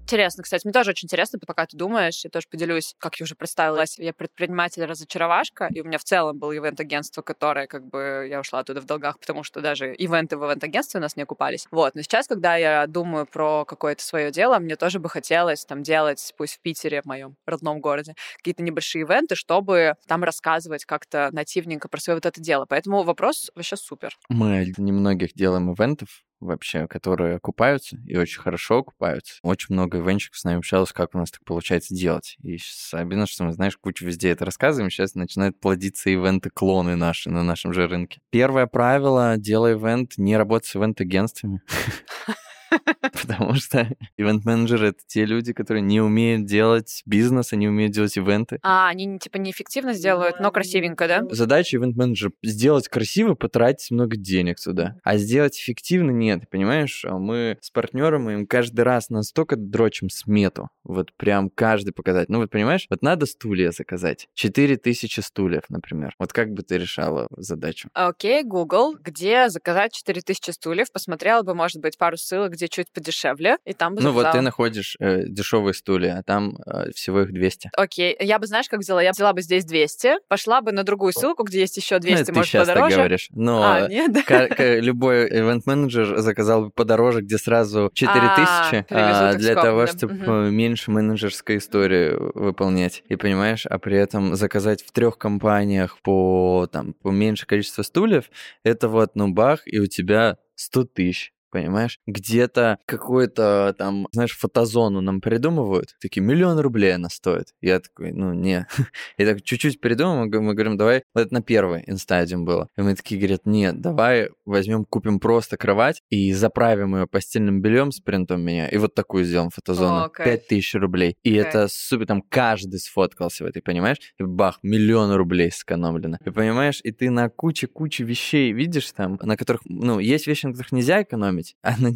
Интересно, 0.06 0.44
кстати, 0.44 0.64
мне 0.64 0.72
тоже 0.72 0.90
очень 0.90 1.06
интересно, 1.06 1.40
пока 1.44 1.66
ты 1.66 1.76
думаешь, 1.76 2.22
я 2.22 2.30
тоже 2.30 2.46
поделюсь, 2.48 2.94
как 2.98 3.16
я 3.16 3.24
уже 3.24 3.34
представилась. 3.34 3.98
Я 3.98 4.12
предприниматель-разочаровашка, 4.12 5.66
и 5.74 5.80
у 5.80 5.84
меня 5.84 5.98
в 5.98 6.04
целом 6.04 6.38
был 6.38 6.52
ивент-агентство, 6.52 7.22
которое, 7.22 7.66
как 7.66 7.84
бы, 7.88 8.24
я 8.30 8.38
ушла 8.38 8.60
оттуда 8.60 8.80
в 8.80 8.84
долгах, 8.84 9.18
потому 9.18 9.42
что 9.42 9.60
даже 9.60 9.92
ивенты 9.92 10.36
в 10.36 10.46
ивент-агентстве 10.46 10.98
у 10.98 11.00
нас 11.00 11.16
не 11.16 11.24
окупались. 11.24 11.66
Вот, 11.72 11.96
но 11.96 12.02
сейчас, 12.02 12.28
когда 12.28 12.54
я 12.54 12.86
думаю 12.86 13.26
про 13.26 13.64
какое-то 13.64 14.00
свое 14.00 14.30
дело, 14.30 14.60
мне 14.60 14.76
тоже 14.76 15.00
бы 15.00 15.08
хотелось 15.08 15.64
там 15.64 15.82
делать, 15.82 16.32
пусть 16.38 16.54
в 16.54 16.60
Питере, 16.60 17.02
в 17.02 17.06
моем 17.06 17.34
родном 17.44 17.80
городе, 17.80 18.14
какие-то 18.36 18.62
небольшие 18.62 19.02
ивенты, 19.02 19.34
чтобы 19.34 19.94
там 20.06 20.22
рассказывать 20.22 20.84
как-то 20.84 21.30
нативненько 21.32 21.88
про 21.88 21.98
свое 21.98 22.18
вот 22.18 22.26
это 22.26 22.40
дело. 22.40 22.64
Поэтому 22.68 23.02
вопрос 23.02 23.50
вообще 23.56 23.74
супер. 23.74 24.16
Мы 24.28 24.72
немногих 24.78 25.34
делаем 25.34 25.72
ивентов, 25.72 26.22
вообще, 26.40 26.86
которые 26.86 27.36
окупаются 27.36 27.98
и 28.06 28.16
очень 28.16 28.40
хорошо 28.40 28.78
окупаются. 28.78 29.38
Очень 29.42 29.74
много 29.74 29.98
ивенчиков 29.98 30.38
с 30.38 30.44
нами 30.44 30.58
общалось, 30.58 30.92
как 30.92 31.14
у 31.14 31.18
нас 31.18 31.30
так 31.30 31.44
получается 31.44 31.94
делать. 31.94 32.36
И 32.42 32.58
сейчас 32.58 32.94
обидно, 32.94 33.26
что 33.26 33.44
мы, 33.44 33.52
знаешь, 33.52 33.76
кучу 33.76 34.04
везде 34.04 34.30
это 34.30 34.44
рассказываем, 34.44 34.90
сейчас 34.90 35.14
начинают 35.14 35.58
плодиться 35.60 36.10
ивенты-клоны 36.10 36.96
наши 36.96 37.30
на 37.30 37.42
нашем 37.42 37.72
же 37.72 37.86
рынке. 37.86 38.20
Первое 38.30 38.66
правило— 38.66 39.36
делай 39.38 39.74
ивент, 39.74 40.14
не 40.16 40.36
работай 40.36 40.68
с 40.68 40.76
ивент-агентствами. 40.76 41.62
Потому 43.22 43.54
что 43.54 43.88
ивент-менеджеры— 44.16 44.88
это 44.88 45.00
те 45.06 45.24
люди, 45.24 45.52
которые 45.52 45.82
не 45.82 46.00
умеют 46.00 46.44
делать 46.46 47.02
бизнес, 47.06 47.52
они 47.52 47.68
умеют 47.68 47.92
делать 47.92 48.16
ивенты. 48.16 48.58
А, 48.62 48.88
они 48.88 49.18
типа 49.18 49.36
неэффективно 49.38 49.92
сделают, 49.92 50.40
но 50.40 50.50
красивенько, 50.50 51.08
да? 51.08 51.22
Задача 51.30 51.76
ивент-менеджера— 51.76 52.32
сделать 52.42 52.88
красиво, 52.88 53.34
потратить 53.34 53.90
много 53.90 54.16
денег 54.16 54.60
туда. 54.62 54.96
А 55.02 55.16
сделать 55.16 55.58
эффективно 55.58 56.10
нет, 56.10 56.48
понимаешь? 56.50 57.04
А 57.04 57.18
Мы 57.18 57.58
с 57.60 57.70
партнером 57.70 58.28
им 58.30 58.46
каждый 58.46 58.82
раз 58.82 59.10
настолько 59.10 59.56
дрочим 59.56 60.10
смету. 60.10 60.68
Вот 60.84 61.12
прям 61.16 61.50
каждый 61.50 61.92
показать. 61.92 62.28
Ну 62.28 62.38
вот 62.38 62.50
понимаешь, 62.50 62.86
вот 62.90 63.02
надо 63.02 63.26
стулья 63.26 63.70
заказать. 63.72 64.28
4000 64.34 65.20
стульев, 65.20 65.64
например. 65.68 66.14
Вот 66.18 66.32
как 66.32 66.52
бы 66.52 66.62
ты 66.62 66.78
решала 66.78 67.28
задачу? 67.36 67.88
Окей, 67.92 68.42
Google, 68.44 68.96
где 69.00 69.48
заказать 69.48 69.92
4000 69.92 70.50
стульев, 70.50 70.92
посмотрела 70.92 71.42
бы, 71.42 71.54
может 71.54 71.80
быть, 71.80 71.98
пару 71.98 72.16
ссылок, 72.16 72.52
где 72.52 72.65
чуть 72.68 72.90
подешевле, 72.92 73.58
и 73.64 73.72
там 73.72 73.94
бы 73.94 74.02
Ну 74.02 74.12
вот 74.12 74.30
ты 74.32 74.40
находишь 74.40 74.96
э, 75.00 75.24
дешевые 75.26 75.74
стулья, 75.74 76.18
а 76.18 76.22
там 76.22 76.56
э, 76.66 76.90
всего 76.92 77.22
их 77.22 77.32
200. 77.32 77.70
Окей, 77.76 78.16
я 78.20 78.38
бы, 78.38 78.46
знаешь, 78.46 78.68
как 78.68 78.80
взяла? 78.80 79.02
Я 79.02 79.12
взяла 79.12 79.32
бы 79.32 79.42
здесь 79.42 79.64
200, 79.64 80.20
пошла 80.28 80.60
бы 80.60 80.72
на 80.72 80.82
другую 80.82 81.12
ссылку, 81.12 81.44
где 81.44 81.60
есть 81.60 81.76
еще 81.76 81.96
Ну, 81.96 82.00
200, 82.02 82.22
это 82.22 82.32
ты 82.32 82.32
может, 82.38 82.52
так 82.52 82.60
подороже. 82.68 82.96
говоришь. 82.96 83.28
Но 83.32 83.62
А, 83.62 83.88
нет, 83.88 84.12
любой 84.82 85.26
ивент-менеджер 85.28 86.18
заказал 86.18 86.64
бы 86.66 86.70
подороже, 86.70 87.20
где 87.22 87.38
сразу 87.38 87.90
4000, 87.94 88.82
привезут 88.88 89.22
а, 89.22 89.32
их 89.32 89.38
для 89.38 89.54
того, 89.54 89.86
чтобы 89.86 90.14
Мгм. 90.14 90.54
меньше 90.54 90.90
менеджерской 90.90 91.58
истории 91.58 92.14
выполнять. 92.34 93.02
И 93.08 93.16
понимаешь, 93.16 93.66
а 93.66 93.78
при 93.78 93.96
этом 93.98 94.34
заказать 94.36 94.82
в 94.82 94.92
трех 94.92 95.18
компаниях 95.18 95.98
по, 96.02 96.68
там, 96.70 96.94
по 96.94 97.10
меньше 97.10 97.46
количество 97.46 97.82
стульев, 97.82 98.30
это 98.64 98.88
вот, 98.88 99.12
ну, 99.14 99.28
бах, 99.28 99.62
и 99.66 99.78
у 99.78 99.86
тебя 99.86 100.38
100 100.54 100.84
тысяч. 100.84 101.32
Понимаешь? 101.56 101.98
Где-то 102.06 102.78
какую-то 102.84 103.74
там, 103.78 104.08
знаешь, 104.12 104.36
фотозону 104.36 105.00
нам 105.00 105.22
придумывают. 105.22 105.94
Такие, 106.02 106.20
миллион 106.20 106.58
рублей 106.58 106.94
она 106.94 107.08
стоит. 107.08 107.54
Я 107.62 107.80
такой, 107.80 108.12
ну, 108.12 108.34
не. 108.34 108.66
И 109.16 109.24
так 109.24 109.42
чуть-чуть 109.42 109.80
придумал, 109.80 110.26
мы 110.26 110.52
говорим, 110.52 110.76
давай, 110.76 111.02
вот 111.14 111.22
это 111.22 111.32
на 111.32 111.40
первый 111.40 111.82
инстадиум 111.86 112.44
было. 112.44 112.68
И 112.76 112.82
мы 112.82 112.94
такие 112.94 113.18
говорят, 113.18 113.46
нет, 113.46 113.80
давай 113.80 114.28
возьмем, 114.44 114.84
купим 114.84 115.18
просто 115.18 115.56
кровать 115.56 116.02
и 116.10 116.34
заправим 116.34 116.94
ее 116.94 117.06
постельным 117.06 117.62
бельем 117.62 117.90
с 117.90 118.00
принтом 118.00 118.42
меня. 118.42 118.68
И 118.68 118.76
вот 118.76 118.94
такую 118.94 119.24
сделаем 119.24 119.48
фотозону. 119.48 120.10
Кайф. 120.10 120.42
5000 120.46 120.74
рублей. 120.74 121.16
И 121.22 121.36
Кайф. 121.36 121.46
это 121.46 121.68
супер, 121.68 122.06
там 122.06 122.20
каждый 122.20 122.80
сфоткался 122.80 123.44
в 123.44 123.46
этой, 123.46 123.62
понимаешь? 123.62 123.96
И 124.18 124.24
бах, 124.24 124.58
миллион 124.62 125.14
рублей 125.14 125.50
сэкономлено. 125.50 126.18
И 126.22 126.28
понимаешь, 126.28 126.80
и 126.84 126.92
ты 126.92 127.08
на 127.08 127.30
куче-куче 127.30 128.04
вещей 128.04 128.52
видишь 128.52 128.92
там, 128.92 129.18
на 129.22 129.38
которых, 129.38 129.62
ну, 129.64 129.98
есть 129.98 130.26
вещи, 130.26 130.44
на 130.46 130.52
которых 130.52 130.72
нельзя 130.72 131.02
экономить, 131.02 131.45
экономить, 131.54 131.56
а 131.62 131.80
на 131.80 131.88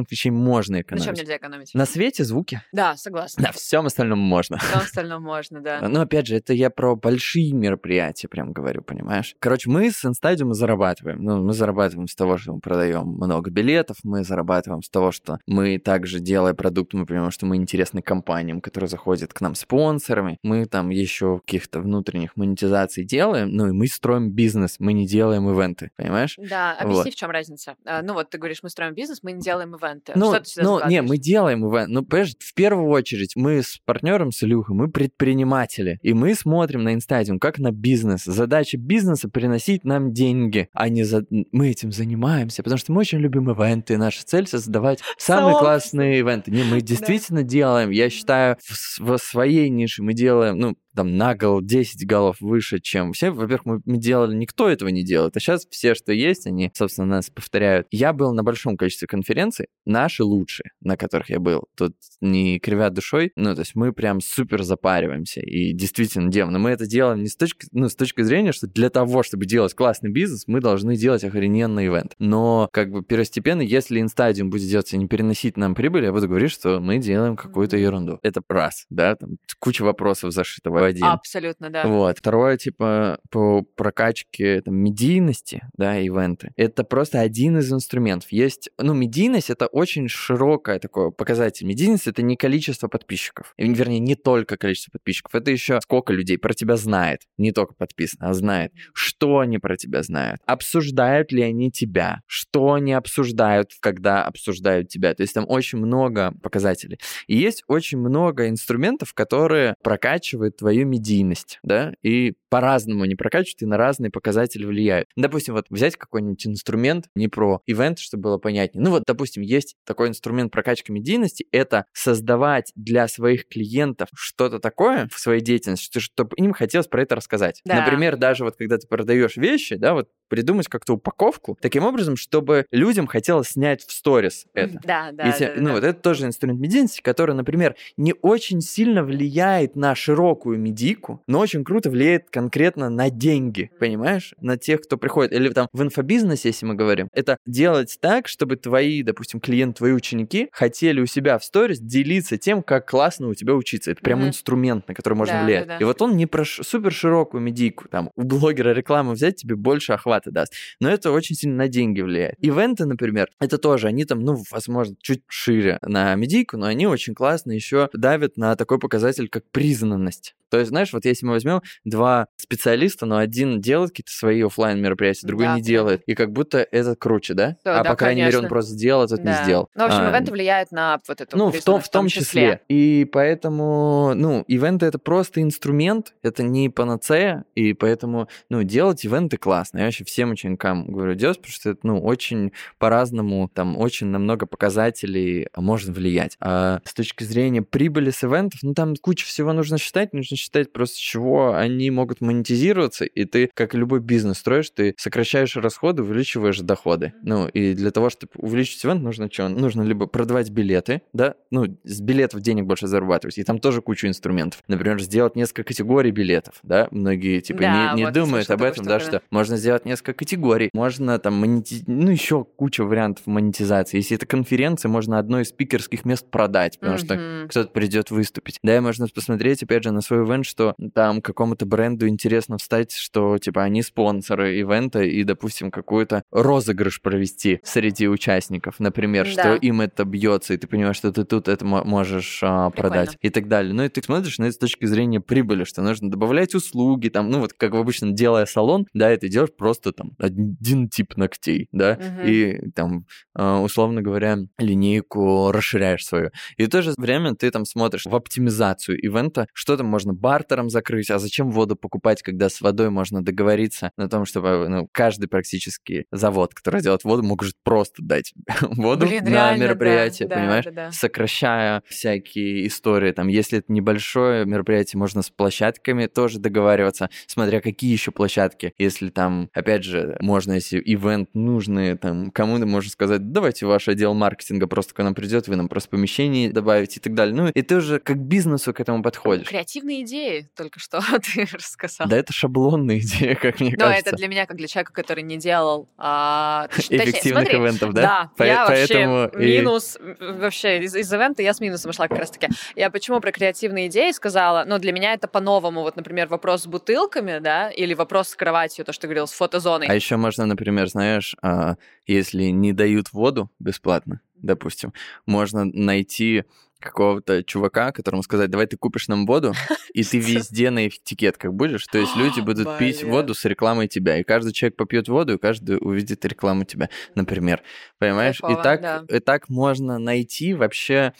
90% 0.00 0.04
вещей 0.10 0.30
можно 0.30 0.76
На 0.76 0.80
экономить. 0.82 1.04
чем 1.06 1.14
нельзя 1.14 1.36
экономить? 1.36 1.74
На 1.74 1.86
свете 1.86 2.24
звуки. 2.24 2.62
Да, 2.72 2.96
согласна. 2.96 3.44
На 3.44 3.52
всем 3.52 3.86
остальном 3.86 4.18
можно. 4.18 4.56
На 4.56 4.62
всем 4.62 4.78
остальном 4.80 5.22
можно, 5.22 5.60
да. 5.60 5.80
Но 5.88 6.00
опять 6.02 6.26
же, 6.26 6.36
это 6.36 6.52
я 6.52 6.70
про 6.70 6.94
большие 6.96 7.52
мероприятия 7.52 8.28
прям 8.28 8.52
говорю, 8.52 8.82
понимаешь? 8.82 9.34
Короче, 9.38 9.70
мы 9.70 9.90
с 9.90 10.04
Инстадиум 10.04 10.54
зарабатываем. 10.54 11.22
Ну, 11.22 11.42
мы 11.42 11.52
зарабатываем 11.52 12.08
с 12.08 12.14
того, 12.14 12.36
что 12.38 12.52
мы 12.54 12.60
продаем 12.60 13.06
много 13.06 13.50
билетов, 13.50 13.98
мы 14.02 14.24
зарабатываем 14.24 14.82
с 14.82 14.90
того, 14.90 15.12
что 15.12 15.38
мы 15.46 15.78
также, 15.78 16.20
делая 16.20 16.54
продукт, 16.54 16.92
мы 16.94 17.06
понимаем, 17.06 17.30
что 17.30 17.46
мы 17.46 17.56
интересны 17.56 18.02
компаниям, 18.02 18.60
которые 18.60 18.88
заходят 18.88 19.32
к 19.32 19.40
нам 19.40 19.54
спонсорами. 19.54 20.38
Мы 20.42 20.66
там 20.66 20.90
еще 20.90 21.40
каких-то 21.40 21.80
внутренних 21.80 22.36
монетизаций 22.36 23.04
делаем, 23.04 23.50
ну 23.50 23.68
и 23.68 23.72
мы 23.72 23.86
строим 23.86 24.30
бизнес, 24.30 24.76
мы 24.78 24.92
не 24.92 25.06
делаем 25.06 25.48
ивенты, 25.50 25.90
понимаешь? 25.96 26.34
Да, 26.38 26.72
объясни, 26.74 27.04
Вот. 27.04 27.12
в 27.12 27.16
чем 27.16 27.30
разница. 27.30 27.76
А, 27.84 28.02
Ну 28.02 28.14
вот 28.14 28.30
ты 28.30 28.38
говоришь, 28.38 28.62
мы 28.62 28.70
строим 28.78 28.94
бизнес, 28.94 29.24
мы 29.24 29.32
не 29.32 29.40
делаем 29.40 29.74
ивенты. 29.74 30.12
Ну, 30.14 30.30
Что 30.32 30.40
ты 30.40 30.50
сюда 30.50 30.62
ну 30.64 30.88
не, 30.88 31.02
мы 31.02 31.18
делаем 31.18 31.66
ивент. 31.68 31.88
Ну, 31.88 32.04
понимаешь, 32.04 32.34
в 32.38 32.54
первую 32.54 32.88
очередь 32.90 33.32
мы 33.34 33.60
с 33.60 33.78
партнером, 33.84 34.30
с 34.30 34.44
Илюхой, 34.44 34.76
мы 34.76 34.88
предприниматели. 34.88 35.98
И 36.02 36.14
мы 36.14 36.34
смотрим 36.34 36.84
на 36.84 36.94
Инстадиум 36.94 37.40
как 37.40 37.58
на 37.58 37.72
бизнес. 37.72 38.22
Задача 38.24 38.78
бизнеса 38.78 39.28
приносить 39.28 39.82
нам 39.84 40.12
деньги, 40.12 40.68
а 40.72 40.88
не 40.88 41.02
за... 41.02 41.24
мы 41.50 41.70
этим 41.70 41.90
занимаемся, 41.90 42.62
потому 42.62 42.78
что 42.78 42.92
мы 42.92 43.00
очень 43.00 43.18
любим 43.18 43.50
ивенты. 43.50 43.98
Наша 43.98 44.24
цель 44.24 44.46
создавать 44.46 45.00
самые 45.18 45.54
Сообщество. 45.54 45.64
классные 45.64 46.18
ивенты. 46.20 46.50
Не, 46.52 46.62
мы 46.62 46.80
действительно 46.80 47.42
делаем. 47.42 47.90
Я 47.90 48.10
считаю, 48.10 48.58
в, 48.64 49.00
в 49.00 49.18
своей 49.18 49.70
нише 49.70 50.04
мы 50.04 50.14
делаем, 50.14 50.56
ну, 50.56 50.76
там 50.94 51.16
на 51.16 51.34
гол 51.34 51.60
10 51.62 52.06
голов 52.06 52.36
выше, 52.40 52.80
чем 52.80 53.12
все. 53.12 53.30
Во-первых, 53.30 53.64
мы, 53.64 53.80
мы 53.84 53.98
делали, 53.98 54.34
никто 54.34 54.68
этого 54.68 54.88
не 54.88 55.04
делает. 55.04 55.36
А 55.36 55.40
сейчас 55.40 55.66
все, 55.70 55.94
что 55.94 56.12
есть, 56.12 56.46
они, 56.46 56.70
собственно, 56.74 57.06
нас 57.06 57.30
повторяют. 57.30 57.86
Я 57.90 58.12
был 58.12 58.32
на 58.32 58.42
большом 58.42 58.76
количестве 58.76 59.06
конференций, 59.08 59.66
наши 59.84 60.24
лучшие, 60.24 60.70
на 60.80 60.96
которых 60.96 61.30
я 61.30 61.38
был. 61.40 61.64
Тут 61.76 61.94
не 62.20 62.58
кривят 62.58 62.94
душой, 62.94 63.32
ну, 63.36 63.54
то 63.54 63.60
есть 63.60 63.74
мы 63.74 63.92
прям 63.92 64.20
супер 64.20 64.62
запариваемся 64.62 65.40
и 65.40 65.72
действительно 65.72 66.30
делаем. 66.30 66.52
Но 66.52 66.58
мы 66.58 66.70
это 66.70 66.86
делаем 66.86 67.22
не 67.22 67.28
с 67.28 67.36
точки, 67.36 67.66
ну, 67.72 67.88
с 67.88 67.94
точки 67.94 68.22
зрения, 68.22 68.52
что 68.52 68.66
для 68.66 68.90
того, 68.90 69.22
чтобы 69.22 69.46
делать 69.46 69.74
классный 69.74 70.10
бизнес, 70.10 70.44
мы 70.46 70.60
должны 70.60 70.96
делать 70.96 71.24
охрененный 71.24 71.86
ивент. 71.86 72.14
Но 72.18 72.68
как 72.72 72.90
бы 72.90 73.02
первостепенно, 73.02 73.62
если 73.62 74.00
инстадиум 74.00 74.50
будет 74.50 74.68
делать 74.68 74.92
и 74.92 74.98
не 74.98 75.08
переносить 75.08 75.56
нам 75.56 75.74
прибыль, 75.74 76.04
я 76.04 76.12
буду 76.12 76.28
говорить, 76.28 76.50
что 76.50 76.80
мы 76.80 76.98
делаем 76.98 77.36
какую-то 77.36 77.76
ерунду. 77.76 78.18
Это 78.22 78.42
раз, 78.48 78.86
да, 78.90 79.16
там 79.16 79.38
куча 79.58 79.82
вопросов 79.82 80.32
зашита 80.32 80.70
в 80.70 80.76
один. 80.88 81.04
Абсолютно, 81.04 81.70
да. 81.70 81.86
Вот. 81.86 82.18
Второе, 82.18 82.56
типа, 82.56 83.18
по 83.30 83.62
прокачке 83.62 84.60
там, 84.60 84.76
медийности, 84.76 85.62
да, 85.76 85.98
ивенты. 85.98 86.52
Это 86.56 86.84
просто 86.84 87.20
один 87.20 87.58
из 87.58 87.72
инструментов. 87.72 88.30
Есть, 88.32 88.70
ну, 88.78 88.94
медийность— 88.94 89.50
это 89.50 89.66
очень 89.66 90.08
широкое 90.08 90.78
такое 90.78 91.10
показатель. 91.10 91.66
Медийность— 91.66 92.06
это 92.08 92.22
не 92.22 92.36
количество 92.36 92.88
подписчиков. 92.88 93.54
Вернее, 93.56 94.00
не 94.00 94.14
только 94.14 94.56
количество 94.56 94.92
подписчиков. 94.92 95.34
Это 95.34 95.50
еще 95.50 95.80
сколько 95.82 96.12
людей 96.12 96.38
про 96.38 96.54
тебя 96.54 96.76
знает. 96.76 97.22
Не 97.36 97.52
только 97.52 97.74
подписано, 97.74 98.28
а 98.28 98.34
знает. 98.34 98.72
Что 98.92 99.38
они 99.38 99.58
про 99.58 99.76
тебя 99.76 100.02
знают? 100.02 100.40
Обсуждают 100.46 101.32
ли 101.32 101.42
они 101.42 101.70
тебя? 101.70 102.20
Что 102.26 102.72
они 102.72 102.92
обсуждают, 102.92 103.72
когда 103.80 104.24
обсуждают 104.24 104.88
тебя? 104.88 105.14
То 105.14 105.22
есть 105.22 105.34
там 105.34 105.44
очень 105.48 105.78
много 105.78 106.32
показателей. 106.42 106.98
И 107.26 107.36
есть 107.36 107.62
очень 107.68 107.98
много 107.98 108.48
инструментов, 108.48 109.14
которые 109.14 109.74
прокачивают 109.82 110.56
твою 110.68 110.86
медийность, 110.86 111.58
да, 111.62 111.94
и 112.02 112.34
по-разному 112.50 113.02
они 113.04 113.14
прокачивают 113.14 113.62
и 113.62 113.66
на 113.66 113.78
разные 113.78 114.10
показатели 114.10 114.66
влияют. 114.66 115.08
Допустим, 115.16 115.54
вот 115.54 115.64
взять 115.70 115.96
какой-нибудь 115.96 116.46
инструмент, 116.46 117.06
не 117.14 117.28
про 117.28 117.62
ивент, 117.66 117.98
чтобы 117.98 118.24
было 118.24 118.38
понятнее. 118.38 118.84
Ну 118.84 118.90
вот, 118.90 119.04
допустим, 119.06 119.42
есть 119.42 119.76
такой 119.86 120.08
инструмент 120.08 120.52
прокачки 120.52 120.92
медийности, 120.92 121.46
это 121.52 121.86
создавать 121.94 122.70
для 122.74 123.08
своих 123.08 123.48
клиентов 123.48 124.08
что-то 124.14 124.58
такое 124.58 125.08
в 125.10 125.18
своей 125.18 125.40
деятельности, 125.40 125.86
что- 125.86 126.00
чтобы 126.00 126.36
им 126.36 126.52
хотелось 126.52 126.86
про 126.86 127.00
это 127.02 127.14
рассказать. 127.14 127.62
Да. 127.64 127.76
Например, 127.76 128.16
даже 128.18 128.44
вот 128.44 128.56
когда 128.56 128.76
ты 128.76 128.86
продаешь 128.86 129.36
вещи, 129.38 129.76
да, 129.76 129.94
вот 129.94 130.10
придумать 130.28 130.68
как-то 130.68 130.94
упаковку 130.94 131.56
таким 131.60 131.84
образом, 131.84 132.16
чтобы 132.16 132.66
людям 132.70 133.06
хотелось 133.06 133.48
снять 133.50 133.82
в 133.84 133.92
сторис 133.92 134.46
это. 134.54 134.78
Да, 134.84 135.10
да, 135.12 135.26
Если- 135.26 135.46
да, 135.46 135.54
да, 135.54 135.60
ну, 135.60 135.66
да. 135.68 135.72
вот 135.74 135.84
это 135.84 136.00
тоже 136.00 136.26
инструмент 136.26 136.60
медийности, 136.60 137.00
который, 137.00 137.34
например, 137.34 137.74
не 137.96 138.14
очень 138.22 138.60
сильно 138.60 139.02
влияет 139.04 139.76
на 139.76 139.94
широкую 139.94 140.58
медийку, 140.58 141.22
но 141.26 141.40
очень 141.40 141.64
круто 141.64 141.90
влияет 141.90 142.30
конкретно 142.30 142.88
на 142.90 143.10
деньги, 143.10 143.70
понимаешь? 143.78 144.34
На 144.40 144.56
тех, 144.56 144.80
кто 144.82 144.96
приходит. 144.96 145.32
Или 145.32 145.48
там 145.50 145.68
в 145.72 145.82
инфобизнесе, 145.82 146.48
если 146.48 146.66
мы 146.66 146.74
говорим, 146.74 147.08
это 147.12 147.36
делать 147.46 147.98
так, 148.00 148.28
чтобы 148.28 148.56
твои, 148.56 149.02
допустим, 149.02 149.40
клиенты, 149.40 149.78
твои 149.78 149.92
ученики 149.92 150.48
хотели 150.52 151.00
у 151.00 151.06
себя 151.06 151.38
в 151.38 151.44
сторис 151.44 151.78
делиться 151.80 152.36
тем, 152.38 152.62
как 152.62 152.88
классно 152.88 153.28
у 153.28 153.34
тебя 153.34 153.54
учиться. 153.54 153.90
Это 153.90 154.00
прям 154.02 154.20
Мгм. 154.20 154.28
инструмент, 154.28 154.88
на 154.88 154.94
который 154.94 155.14
можно 155.14 155.34
Да, 155.38 155.44
влиять. 155.44 155.66
да, 155.66 155.74
да. 155.78 155.80
И 155.80 155.84
вот 155.84 156.00
он 156.02 156.16
не 156.16 156.26
про 156.26 156.44
супер 156.44 156.92
широкую 156.92 157.40
медийку, 157.42 157.88
там, 157.88 158.10
у 158.16 158.22
блогера 158.22 158.70
рекламу 158.74 159.12
взять, 159.12 159.36
тебе 159.36 159.56
больше 159.56 159.92
охвата 160.18 160.30
даст 160.30 160.52
но 160.80 160.90
это 160.90 161.10
очень 161.12 161.34
сильно 161.34 161.56
на 161.56 161.68
деньги 161.68 162.00
влияет. 162.00 162.34
Ивенты, 162.38 162.84
например, 162.84 163.28
это 163.40 163.58
тоже, 163.58 163.88
они 163.88 164.04
там, 164.04 164.20
ну, 164.20 164.42
возможно, 164.50 164.96
чуть 165.00 165.22
шире 165.28 165.78
на 165.82 166.14
медийку, 166.14 166.56
но 166.56 166.66
они 166.66 166.86
очень 166.86 167.14
классно 167.14 167.52
еще 167.52 167.88
давят 167.92 168.36
на 168.36 168.54
такой 168.56 168.78
показатель, 168.78 169.28
как 169.28 169.44
признанность. 169.50 170.34
То 170.50 170.58
есть, 170.58 170.70
знаешь, 170.70 170.92
вот 170.92 171.04
если 171.04 171.26
мы 171.26 171.32
возьмем 171.32 171.62
два 171.84 172.28
специалиста, 172.36 173.06
но 173.06 173.18
один 173.18 173.60
делает 173.60 173.90
какие-то 173.90 174.12
свои 174.12 174.42
оффлайн 174.42 174.80
мероприятия, 174.80 175.26
другой 175.26 175.46
Да, 175.46 175.56
не 175.56 175.62
делает. 175.62 176.02
И 176.06 176.14
как 176.14 176.32
будто 176.32 176.58
это 176.58 176.96
круче, 176.96 177.34
да? 177.34 177.56
Да, 177.64 177.80
а 177.80 177.84
да, 177.84 177.90
по 177.90 177.96
крайней 177.96 178.22
мере, 178.22 178.36
он 178.36 178.42
конечно. 178.42 178.48
просто 178.48 178.72
сделал, 178.72 179.02
а 179.02 179.08
тот 179.08 179.22
Да. 179.22 179.30
не 179.30 179.44
сделал. 179.44 179.68
Ну, 179.74 179.82
в 179.84 179.86
общем, 179.86 180.00
А, 180.00 180.10
ивенты 180.10 180.32
влияют 180.32 180.72
на 180.72 181.00
вот 181.06 181.20
эту 181.20 181.36
ну, 181.36 181.50
в 181.50 181.62
том, 181.62 181.80
в 181.80 181.88
том 181.90 182.08
числе. 182.08 182.60
И 182.68 183.06
поэтому, 183.12 184.12
ну, 184.14 184.44
ивенты 184.48 184.86
это 184.86 184.98
просто 184.98 185.42
инструмент, 185.42 186.14
это 186.22 186.42
не 186.42 186.70
панацея, 186.70 187.44
и 187.54 187.74
поэтому, 187.74 188.28
ну, 188.48 188.62
делать 188.62 189.04
ивенты 189.04 189.36
классно. 189.36 189.78
Я 189.78 189.84
вообще 189.84 190.04
всем 190.08 190.30
ученикам 190.30 190.86
говорю 190.90 191.14
делать, 191.14 191.38
потому 191.38 191.52
что 191.52 191.70
это, 191.70 191.80
ну, 191.82 192.00
очень 192.00 192.52
по-разному, 192.78 193.50
там, 193.52 193.76
очень 193.76 194.08
на 194.08 194.18
много 194.18 194.46
показателей 194.46 195.48
можно 195.56 195.92
влиять. 195.92 196.36
А 196.40 196.80
с 196.84 196.94
точки 196.94 197.24
зрения 197.24 197.62
прибыли 197.62 198.10
с 198.10 198.24
ивентов, 198.24 198.60
ну, 198.62 198.74
там 198.74 198.96
куча 198.96 199.26
всего 199.26 199.52
нужно 199.52 199.78
считать, 199.78 200.12
нужно 200.12 200.36
считать 200.36 200.72
просто, 200.72 200.96
с 200.96 201.00
чего 201.00 201.54
они 201.54 201.90
могут 201.90 202.20
монетизироваться, 202.20 203.04
и 203.04 203.24
ты, 203.24 203.50
как 203.54 203.74
и 203.74 203.78
любой 203.78 204.00
бизнес 204.00 204.38
строишь, 204.38 204.70
ты 204.70 204.94
сокращаешь 204.96 205.56
расходы, 205.56 206.02
увеличиваешь 206.02 206.58
доходы. 206.60 207.12
Ну, 207.22 207.48
и 207.48 207.74
для 207.74 207.90
того, 207.90 208.10
чтобы 208.10 208.32
увеличить 208.36 208.84
ивент, 208.84 209.02
нужно 209.02 209.30
что? 209.30 209.48
Нужно 209.48 209.82
либо 209.82 210.06
продавать 210.06 210.50
билеты, 210.50 211.02
да, 211.12 211.34
ну, 211.50 211.66
с 211.84 212.00
билетов 212.00 212.40
денег 212.40 212.64
больше 212.64 212.86
зарабатывать, 212.86 213.38
и 213.38 213.44
там 213.44 213.58
тоже 213.58 213.82
куча 213.82 214.08
инструментов. 214.08 214.62
Например, 214.68 215.00
сделать 215.00 215.36
несколько 215.36 215.64
категорий 215.64 216.10
билетов, 216.10 216.60
да, 216.62 216.88
многие, 216.90 217.40
типа, 217.40 217.60
Да, 217.60 217.92
не, 217.92 217.98
не 217.98 218.04
вот 218.04 218.14
думают 218.14 218.50
об 218.50 218.62
этом, 218.62 218.84
да, 218.84 219.00
что 219.00 219.22
можно 219.30 219.56
сделать 219.56 219.84
несколько 219.84 219.97
категорий, 220.02 220.70
можно 220.72 221.18
там 221.18 221.34
монети... 221.34 221.82
ну, 221.86 222.10
еще 222.10 222.44
куча 222.44 222.84
вариантов 222.84 223.26
монетизации. 223.26 223.98
Если 223.98 224.16
это 224.16 224.26
конференция, 224.26 224.88
можно 224.88 225.18
одно 225.18 225.40
из 225.40 225.48
спикерских 225.48 226.04
мест 226.04 226.30
продать, 226.30 226.78
потому 226.78 226.98
что 226.98 227.14
Мгм. 227.14 227.48
кто-то 227.48 227.70
придет 227.70 228.10
выступить. 228.10 228.58
Да, 228.62 228.76
и 228.76 228.80
можно 228.80 229.06
посмотреть, 229.08 229.62
опять 229.62 229.84
же, 229.84 229.90
на 229.90 230.00
свой 230.00 230.24
ивент, 230.24 230.46
что 230.46 230.74
там 230.94 231.22
какому-то 231.22 231.66
бренду 231.66 232.06
интересно 232.08 232.58
встать, 232.58 232.92
что, 232.92 233.38
типа, 233.38 233.62
они 233.62 233.82
спонсоры 233.82 234.56
ивента, 234.58 235.02
и, 235.02 235.24
допустим, 235.24 235.70
какой-то 235.70 236.22
розыгрыш 236.30 237.00
провести 237.02 237.60
среди 237.64 238.08
участников, 238.08 238.80
например, 238.80 239.24
Да. 239.26 239.30
что 239.30 239.54
им 239.54 239.80
это 239.80 240.04
бьется, 240.04 240.54
и 240.54 240.56
ты 240.56 240.66
понимаешь, 240.66 240.96
что 240.96 241.12
ты 241.12 241.24
тут 241.24 241.48
это 241.48 241.64
мо- 241.64 241.84
можешь 241.84 242.40
а, 242.42 242.70
продать, 242.70 243.16
и 243.20 243.30
так 243.30 243.48
далее. 243.48 243.72
Ну, 243.74 243.84
и 243.84 243.88
ты 243.88 244.02
смотришь 244.02 244.38
на 244.38 244.44
это 244.44 244.52
с 244.52 244.58
точки 244.58 244.84
зрения 244.86 245.20
прибыли, 245.20 245.64
что 245.64 245.82
нужно 245.82 246.10
добавлять 246.10 246.54
услуги, 246.54 247.08
там, 247.08 247.30
ну, 247.30 247.40
вот 247.40 247.52
как 247.52 247.72
в 247.72 247.76
обычном 247.76 248.14
делая 248.14 248.46
салон, 248.46 248.86
да, 248.94 249.12
и 249.12 249.16
ты 249.16 249.28
делаешь 249.28 249.52
просто 249.56 249.87
там 249.92 250.12
один 250.18 250.88
тип 250.88 251.16
ногтей, 251.16 251.68
да, 251.72 251.98
Мгм. 251.98 252.26
и 252.26 252.70
там, 252.70 253.06
а, 253.34 253.60
условно 253.60 254.02
говоря, 254.02 254.38
линейку 254.58 255.50
расширяешь 255.52 256.04
свою. 256.06 256.30
И 256.56 256.64
в 256.64 256.68
то 256.70 256.82
же 256.82 256.92
время 256.96 257.34
ты 257.34 257.50
там 257.50 257.64
смотришь 257.64 258.04
в 258.06 258.14
оптимизацию 258.14 258.98
ивента, 259.00 259.46
что 259.52 259.76
там 259.76 259.86
можно 259.86 260.12
бартером 260.12 260.70
закрыть, 260.70 261.10
а 261.10 261.18
зачем 261.18 261.50
воду 261.50 261.76
покупать, 261.76 262.22
когда 262.22 262.48
с 262.48 262.60
водой 262.60 262.90
можно 262.90 263.22
договориться 263.22 263.90
на 263.96 264.08
том, 264.08 264.24
чтобы 264.24 264.68
ну, 264.68 264.88
каждый 264.92 265.28
практически 265.28 266.06
завод, 266.12 266.54
который 266.54 266.80
делает 266.82 267.04
воду, 267.04 267.22
может 267.22 267.54
просто 267.64 268.02
дать 268.02 268.32
воду 268.60 269.06
Блин, 269.06 269.24
на 269.24 269.28
реально, 269.30 269.62
мероприятие, 269.64 270.28
да, 270.28 270.36
понимаешь? 270.36 270.64
да, 270.66 270.70
да. 270.70 270.92
Сокращая 270.92 271.82
всякие 271.88 272.66
истории. 272.66 273.12
Там, 273.12 273.28
если 273.28 273.58
это 273.58 273.72
небольшое 273.72 274.44
мероприятие, 274.46 274.98
можно 274.98 275.22
с 275.22 275.30
площадками 275.30 276.06
тоже 276.06 276.38
договариваться, 276.38 277.10
смотря 277.26 277.60
какие 277.60 277.92
еще 277.92 278.10
площадки. 278.10 278.72
Если 278.78 279.08
там, 279.10 279.50
опять 279.52 279.77
опять 279.78 279.84
же, 279.84 280.16
можно, 280.20 280.52
если 280.54 280.78
ивент 280.84 281.30
нужный, 281.34 281.96
там, 281.96 282.30
кому-то 282.30 282.66
можно 282.66 282.90
сказать, 282.90 283.32
давайте 283.32 283.66
ваш 283.66 283.88
отдел 283.88 284.14
маркетинга 284.14 284.66
просто 284.66 284.94
к 284.94 284.98
нам 285.02 285.14
придет, 285.14 285.48
вы 285.48 285.56
нам 285.56 285.68
просто 285.68 285.90
помещение 285.90 286.50
добавите 286.50 286.98
и 286.98 287.02
так 287.02 287.14
далее. 287.14 287.34
Ну, 287.34 287.48
и 287.48 287.62
ты 287.62 287.76
уже 287.76 287.98
как 288.00 288.18
бизнесу 288.18 288.72
к 288.74 288.80
этому 288.80 289.02
подходишь. 289.02 289.48
Креативные 289.48 290.02
идеи 290.02 290.48
только 290.56 290.80
что 290.80 291.00
ты 291.34 291.46
рассказал. 291.52 292.08
Да, 292.08 292.16
это 292.16 292.32
шаблонная 292.32 292.98
идея, 292.98 293.34
как 293.34 293.60
мне 293.60 293.70
Но 293.72 293.86
кажется. 293.86 294.08
это 294.10 294.16
для 294.16 294.28
меня, 294.28 294.46
как 294.46 294.56
для 294.56 294.66
человека, 294.66 294.92
который 294.92 295.22
не 295.22 295.36
делал... 295.36 295.88
а, 295.96 296.66
точ- 296.70 296.76
точнее, 296.76 296.98
Эффективных 297.04 297.44
смотри, 297.50 297.58
ивентов, 297.58 297.94
да? 297.94 298.02
Да, 298.02 298.30
По- 298.36 298.42
я 298.44 298.66
поэтому 298.66 299.14
вообще 299.14 299.40
и- 299.54 299.58
минус, 299.58 299.98
вообще 300.20 300.78
из, 300.84 300.96
из 300.96 301.12
ивента 301.12 301.42
я 301.42 301.54
с 301.54 301.60
минусом 301.60 301.92
шла 301.92 302.08
как 302.08 302.18
раз-таки. 302.18 302.48
Я 302.74 302.90
почему 302.90 303.20
про 303.20 303.32
креативные 303.32 303.86
идеи 303.88 304.10
сказала? 304.12 304.64
Ну, 304.66 304.78
для 304.78 304.92
меня 304.92 305.12
это 305.14 305.28
по-новому. 305.28 305.82
Вот, 305.82 305.96
например, 305.96 306.28
вопрос 306.28 306.62
с 306.62 306.66
бутылками, 306.66 307.38
да, 307.38 307.70
или 307.70 307.94
вопрос 307.94 308.30
с 308.30 308.36
кроватью, 308.36 308.84
то, 308.84 308.92
что 308.92 309.02
ты 309.02 309.06
говорил, 309.08 309.26
с 309.26 309.32
фотозоной. 309.32 309.67
А 309.90 309.94
еще 309.94 310.16
можно, 310.16 310.46
например, 310.46 310.88
знаешь, 310.88 311.36
а, 311.42 311.76
если 312.06 312.44
не 312.44 312.72
дают 312.72 313.12
воду 313.12 313.50
бесплатно, 313.58 314.20
допустим, 314.36 314.92
можно 315.26 315.64
найти 315.64 316.44
какого-то 316.80 317.42
чувака, 317.42 317.90
которому 317.90 318.22
сказать, 318.22 318.50
давай 318.50 318.66
ты 318.66 318.76
купишь 318.76 319.08
нам 319.08 319.26
воду, 319.26 319.52
и 319.94 320.04
ты 320.04 320.18
везде 320.18 320.70
на 320.70 320.88
этикетках 320.88 321.52
будешь. 321.52 321.86
То 321.86 321.98
есть 321.98 322.16
люди 322.16 322.40
будут 322.44 322.78
пить 322.78 323.02
воду 323.02 323.34
с 323.34 323.44
рекламой 323.44 323.88
тебя. 323.88 324.18
И 324.18 324.22
каждый 324.22 324.52
человек 324.52 324.76
попьет 324.76 325.08
воду, 325.08 325.34
и 325.34 325.38
каждый 325.38 325.78
увидит 325.80 326.24
рекламу 326.24 326.64
тебя, 326.64 326.88
например. 327.14 327.62
Понимаешь? 327.98 328.40
И 328.48 328.54
так, 328.62 329.10
и 329.10 329.18
так 329.20 329.48
можно 329.48 329.98
найти 329.98 330.54
вообще... 330.54 331.14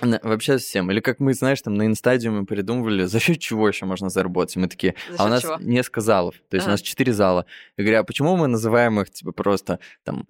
Вообще 0.00 0.56
всем. 0.56 0.90
Или 0.90 1.00
как 1.00 1.20
мы, 1.20 1.34
знаешь, 1.34 1.60
там 1.62 1.74
на 1.74 1.86
инстадиуме 1.86 2.44
придумывали, 2.44 3.04
за 3.04 3.20
счет 3.20 3.38
чего 3.38 3.68
еще 3.68 3.86
можно 3.86 4.08
заработать. 4.08 4.56
Мы 4.56 4.68
такие, 4.68 4.94
За 5.10 5.22
а 5.22 5.26
у 5.26 5.28
нас 5.28 5.42
чего? 5.42 5.56
несколько 5.60 6.00
залов. 6.00 6.34
То 6.48 6.56
есть 6.56 6.66
у 6.66 6.68
Ага. 6.68 6.72
нас 6.72 6.80
четыре 6.82 7.12
зала. 7.12 7.46
Я 7.76 7.84
говорю, 7.84 8.00
а 8.00 8.04
почему 8.04 8.36
мы 8.36 8.48
называем 8.48 9.00
их 9.00 9.10
типа 9.10 9.32
просто 9.32 9.78
там 10.04 10.26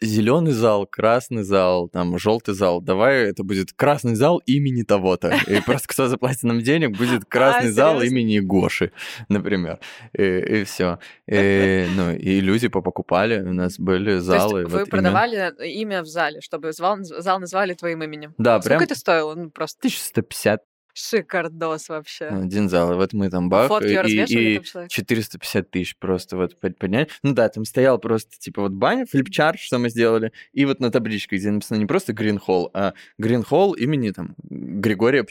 зеленый 0.00 0.52
зал, 0.52 0.86
красный 0.86 1.42
зал, 1.42 1.88
там 1.88 2.18
желтый 2.18 2.54
зал? 2.54 2.80
Давай 2.80 3.24
это 3.30 3.44
будет 3.44 3.72
красный 3.72 4.14
зал 4.14 4.38
имени 4.46 4.82
того-то. 4.82 5.36
И 5.46 5.60
просто 5.66 5.88
кто 5.88 6.08
заплатит 6.08 6.42
нам 6.42 6.60
денег, 6.60 6.96
будет 6.96 7.24
красный 7.24 7.70
зал 7.70 8.02
имени 8.02 8.40
Гоши, 8.40 8.92
например. 9.28 9.78
И, 10.12 10.64
все. 10.64 10.98
ну, 11.26 12.12
и 12.14 12.40
люди 12.40 12.68
попокупали, 12.68 13.40
у 13.40 13.52
нас 13.52 13.78
были 13.78 14.18
залы. 14.18 14.66
вы 14.66 14.86
продавали 14.86 15.52
имя 15.68 16.02
в 16.02 16.06
зале, 16.06 16.40
чтобы 16.40 16.72
зал, 16.72 16.98
зал 17.02 17.38
назвали 17.40 17.74
твоим 17.74 18.02
именем. 18.02 18.34
Да, 18.38 18.57
Сколько 18.60 18.68
прям 18.68 18.82
это 18.82 18.94
стоило? 18.94 19.34
Ну, 19.34 19.50
просто 19.50 19.78
1150 19.80 20.62
шикардос 20.98 21.88
вообще. 21.88 22.28
ну, 22.30 22.42
один 22.42 22.68
зал. 22.68 22.92
И 22.92 22.96
вот 22.96 23.12
мы 23.12 23.30
там 23.30 23.48
бах, 23.48 23.68
Фотки 23.68 23.86
и, 23.86 23.92
и 23.92 24.56
там 24.56 24.64
человек? 24.64 24.90
450 24.90 25.70
тысяч 25.70 25.96
просто 25.96 26.36
вот 26.36 26.58
под- 26.58 26.76
поднять. 26.78 27.10
Ну 27.22 27.34
да, 27.34 27.48
там 27.48 27.64
стоял 27.64 27.98
просто 27.98 28.38
типа 28.38 28.62
вот 28.62 28.72
баня, 28.72 29.06
флипчарт, 29.06 29.60
что 29.60 29.78
мы 29.78 29.90
сделали, 29.90 30.32
и 30.52 30.64
вот 30.64 30.80
на 30.80 30.90
табличке, 30.90 31.36
где 31.36 31.50
написано 31.50 31.78
не 31.78 31.86
просто 31.86 32.12
Green 32.12 32.40
Hall, 32.44 32.68
а 32.74 32.94
Green 33.20 33.46
Hall 33.48 33.76
имени 33.76 34.10
там 34.10 34.34
Григория 34.42 35.22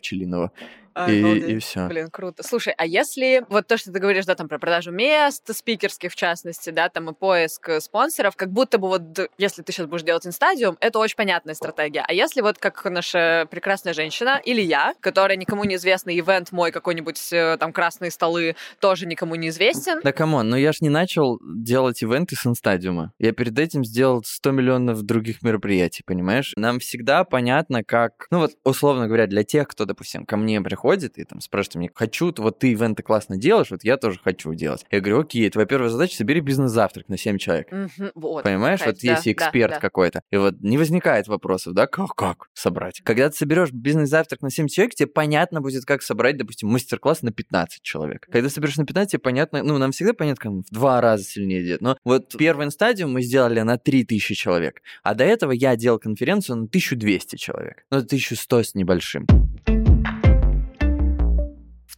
Пчелиного. 1.05 1.11
И, 1.11 1.19
Обалдеть. 1.21 1.49
и 1.49 1.59
все. 1.59 1.87
Блин, 1.87 2.09
круто. 2.09 2.43
Слушай, 2.43 2.73
а 2.77 2.85
если 2.85 3.43
вот 3.49 3.67
то, 3.67 3.77
что 3.77 3.91
ты 3.91 3.99
говоришь, 3.99 4.25
да, 4.25 4.35
там 4.35 4.47
про 4.47 4.59
продажу 4.59 4.91
мест, 4.91 5.43
спикерских 5.55 6.11
в 6.11 6.15
частности, 6.15 6.69
да, 6.69 6.89
там 6.89 7.09
и 7.09 7.13
поиск 7.13 7.69
э, 7.69 7.81
спонсоров, 7.81 8.35
как 8.35 8.51
будто 8.51 8.77
бы 8.77 8.87
вот, 8.87 9.01
если 9.37 9.61
ты 9.61 9.71
сейчас 9.71 9.87
будешь 9.87 10.03
делать 10.03 10.25
инстадиум, 10.25 10.77
это 10.79 10.99
очень 10.99 11.15
понятная 11.15 11.53
стратегия. 11.53 12.03
А 12.07 12.13
если 12.13 12.41
вот 12.41 12.57
как 12.57 12.83
наша 12.85 13.47
прекрасная 13.49 13.93
женщина 13.93 14.41
или 14.43 14.61
я, 14.61 14.93
которая 14.99 15.37
никому 15.37 15.63
не 15.63 15.75
известный 15.75 16.19
ивент 16.19 16.51
мой 16.51 16.71
какой-нибудь, 16.71 17.31
э, 17.31 17.57
там, 17.59 17.73
красные 17.73 18.11
столы, 18.11 18.55
тоже 18.79 19.05
никому 19.05 19.35
не 19.35 19.49
известен, 19.49 20.01
Да 20.03 20.11
come 20.11 20.33
on, 20.33 20.49
но 20.49 20.57
я 20.57 20.71
ж 20.71 20.81
не 20.81 20.89
начал 20.89 21.39
делать 21.43 22.01
ивенты 22.01 22.35
с 22.35 22.45
инстадиума. 22.45 23.13
Я 23.19 23.31
перед 23.31 23.57
этим 23.59 23.83
сделал 23.83 24.23
100 24.23 24.51
миллионов 24.51 25.01
других 25.03 25.41
мероприятий, 25.43 26.03
понимаешь? 26.05 26.53
Нам 26.55 26.79
всегда 26.79 27.23
понятно, 27.23 27.83
как... 27.83 28.27
Ну 28.31 28.39
вот, 28.39 28.51
условно 28.63 29.07
говоря, 29.07 29.27
для 29.27 29.43
тех, 29.43 29.67
кто, 29.67 29.85
допустим, 29.85 30.25
ко 30.25 30.37
мне 30.37 30.61
приходит 30.61 30.86
и 30.93 31.23
там 31.23 31.41
спрашивает 31.41 31.75
меня, 31.75 31.89
хочу, 31.93 32.33
вот 32.37 32.59
ты 32.59 32.71
ивенты 32.71 33.03
классно 33.03 33.37
делаешь, 33.37 33.71
вот 33.71 33.83
я 33.83 33.97
тоже 33.97 34.19
хочу 34.23 34.53
делать. 34.53 34.85
Я 34.91 34.99
говорю, 34.99 35.21
окей, 35.21 35.49
твоя 35.49 35.65
первая 35.65 35.89
задача, 35.89 36.15
собери 36.15 36.39
бизнес-завтрак 36.39 37.09
на 37.09 37.17
7 37.17 37.37
человек. 37.37 37.71
Мгм, 37.71 38.11
вот. 38.15 38.43
Понимаешь, 38.43 38.79
вот 38.85 38.95
да, 39.01 39.11
если 39.11 39.31
эксперт 39.31 39.73
да. 39.73 39.79
какой-то, 39.79 40.21
и 40.31 40.37
вот 40.37 40.55
не 40.61 40.77
возникает 40.77 41.27
вопросов, 41.27 41.73
да, 41.73 41.87
как, 41.87 42.15
как 42.15 42.49
собрать. 42.53 43.01
Когда 43.03 43.29
ты 43.29 43.35
соберешь 43.35 43.71
бизнес-завтрак 43.71 44.41
на 44.41 44.49
7 44.49 44.67
человек, 44.67 44.95
тебе 44.95 45.07
понятно 45.07 45.61
будет, 45.61 45.85
как 45.85 46.01
собрать, 46.01 46.37
допустим, 46.37 46.69
мастер-класс 46.69 47.21
на 47.21 47.31
15 47.31 47.81
человек. 47.81 48.27
Когда 48.31 48.49
соберешь 48.49 48.77
на 48.77 48.85
15, 48.85 49.11
тебе 49.11 49.19
понятно, 49.19 49.63
ну, 49.63 49.77
нам 49.77 49.91
всегда 49.91 50.13
понятно, 50.13 50.41
как 50.41 50.51
в 50.51 50.73
два 50.73 51.01
раза 51.01 51.23
сильнее 51.23 51.63
идет. 51.63 51.81
Но 51.81 51.97
вот 52.03 52.35
первый 52.37 52.69
стадиум 52.71 53.13
мы 53.13 53.21
сделали 53.21 53.61
на 53.61 53.77
3000 53.77 54.35
человек, 54.35 54.81
а 55.03 55.15
до 55.15 55.23
этого 55.23 55.51
я 55.51 55.75
делал 55.75 55.99
конференцию 55.99 56.57
на 56.57 56.63
1200 56.65 57.35
человек. 57.37 57.83
Ну, 57.91 57.97
1100 57.97 58.63
с 58.63 58.75
небольшим. 58.75 59.25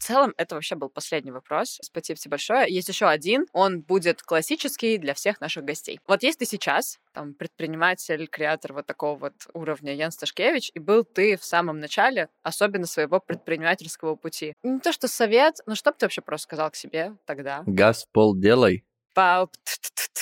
В 0.10 0.12
целом, 0.12 0.34
это 0.38 0.56
вообще 0.56 0.74
был 0.74 0.90
последний 0.90 1.30
вопрос. 1.30 1.78
Спасибо 1.84 2.18
тебе 2.18 2.32
большое. 2.32 2.66
Есть 2.68 2.90
еще 2.90 3.06
один. 3.06 3.46
Он 3.54 3.82
будет 3.82 4.24
классический 4.24 4.98
для 4.98 5.14
всех 5.14 5.40
наших 5.40 5.66
гостей. 5.66 6.00
Вот 6.08 6.24
если 6.24 6.40
ты 6.40 6.46
сейчас 6.46 6.98
там, 7.14 7.36
предприниматель, 7.36 8.28
креатор 8.28 8.74
вот 8.74 8.88
такого 8.88 9.20
вот 9.20 9.34
уровня 9.54 9.94
Ян 9.94 10.10
Сташкевич, 10.10 10.72
и 10.74 10.80
был 10.80 11.04
ты 11.04 11.38
в 11.38 11.46
самом 11.46 11.80
начале, 11.80 12.28
особенно 12.42 12.88
своего 12.88 13.20
предпринимательского 13.20 14.16
пути. 14.16 14.56
Не 14.64 14.80
то, 14.80 14.92
что 14.94 15.08
совет, 15.08 15.58
но 15.68 15.76
что 15.76 15.92
бы 15.92 15.98
ты 16.00 16.08
вообще 16.08 16.22
просто 16.22 16.46
сказал 16.46 16.72
к 16.72 16.76
себе 16.76 17.14
тогда? 17.26 17.62
Газ 17.68 18.08
пол 18.12 18.36
делай. 18.36 18.84